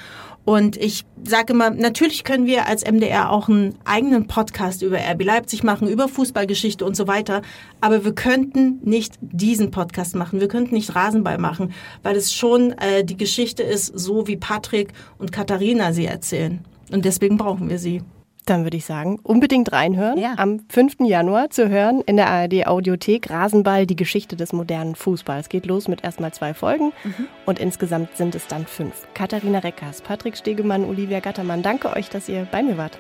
Und 0.45 0.77
ich 0.77 1.05
sage 1.25 1.55
immer, 1.55 1.71
natürlich 1.71 2.23
können 2.23 2.47
wir 2.47 2.67
als 2.67 2.85
MDR 2.85 3.31
auch 3.31 3.49
einen 3.49 3.77
eigenen 3.85 4.27
Podcast 4.27 4.83
über 4.83 4.99
RB 4.99 5.25
Leipzig 5.25 5.65
machen, 5.65 5.89
über 5.89 6.07
Fußballgeschichte 6.07 6.85
und 6.85 6.97
so 6.97 7.07
weiter. 7.07 7.41
Aber 7.81 8.05
wir 8.05 8.15
könnten 8.15 8.79
nicht 8.83 9.15
diesen 9.21 9.71
Podcast 9.71 10.15
machen. 10.15 10.41
Wir 10.41 10.49
könnten 10.49 10.75
nicht 10.75 10.95
Rasenball 10.95 11.39
machen, 11.39 11.73
weil 12.03 12.17
es 12.17 12.35
schon 12.35 12.73
äh, 12.73 13.05
die 13.05 13.17
Geschichte 13.17 13.63
ist, 13.63 13.99
so 13.99 14.27
wie 14.27 14.37
Patrick 14.37 14.93
und 15.19 15.33
Katharina 15.33 15.93
sie 15.95 16.07
erzählen. 16.07 16.63
Und 16.93 17.07
deswegen 17.07 17.39
brauchen 17.39 17.71
wir 17.71 17.79
sie. 17.79 18.03
Dann 18.47 18.65
würde 18.65 18.77
ich 18.77 18.85
sagen, 18.85 19.19
unbedingt 19.23 19.73
reinhören. 19.73 20.19
Ja. 20.19 20.35
Am 20.37 20.61
5. 20.69 20.97
Januar 21.01 21.51
zu 21.51 21.69
hören 21.69 22.03
in 22.03 22.17
der 22.17 22.29
ARD 22.29 22.67
Audiothek 22.67 23.31
Rasenball, 23.31 23.87
die 23.87 23.97
Geschichte 23.97 24.37
des 24.37 24.53
modernen 24.53 24.95
Fußballs. 24.95 25.49
Geht 25.49 25.65
los 25.67 25.89
mit 25.89 26.05
erstmal 26.05 26.33
zwei 26.33 26.53
Folgen 26.53 26.93
mhm. 27.05 27.27
und 27.47 27.59
insgesamt 27.59 28.17
sind 28.17 28.35
es 28.35 28.47
dann 28.47 28.67
fünf. 28.67 29.07
Katharina 29.15 29.61
Reckers, 29.61 30.03
Patrick 30.03 30.37
Stegemann, 30.37 30.85
Olivia 30.85 31.21
Gattermann, 31.21 31.63
danke 31.63 31.95
euch, 31.95 32.11
dass 32.11 32.29
ihr 32.29 32.47
bei 32.51 32.63
mir 32.63 32.77
wart. 32.77 32.99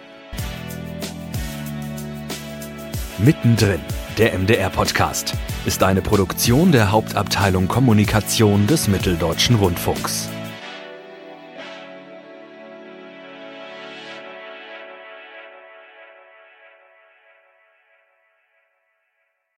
Mittendrin, 3.18 3.80
der 4.18 4.36
MDR-Podcast, 4.38 5.34
ist 5.66 5.82
eine 5.82 6.02
Produktion 6.02 6.72
der 6.72 6.90
Hauptabteilung 6.90 7.68
Kommunikation 7.68 8.66
des 8.66 8.88
Mitteldeutschen 8.88 9.56
Rundfunks. 9.56 10.28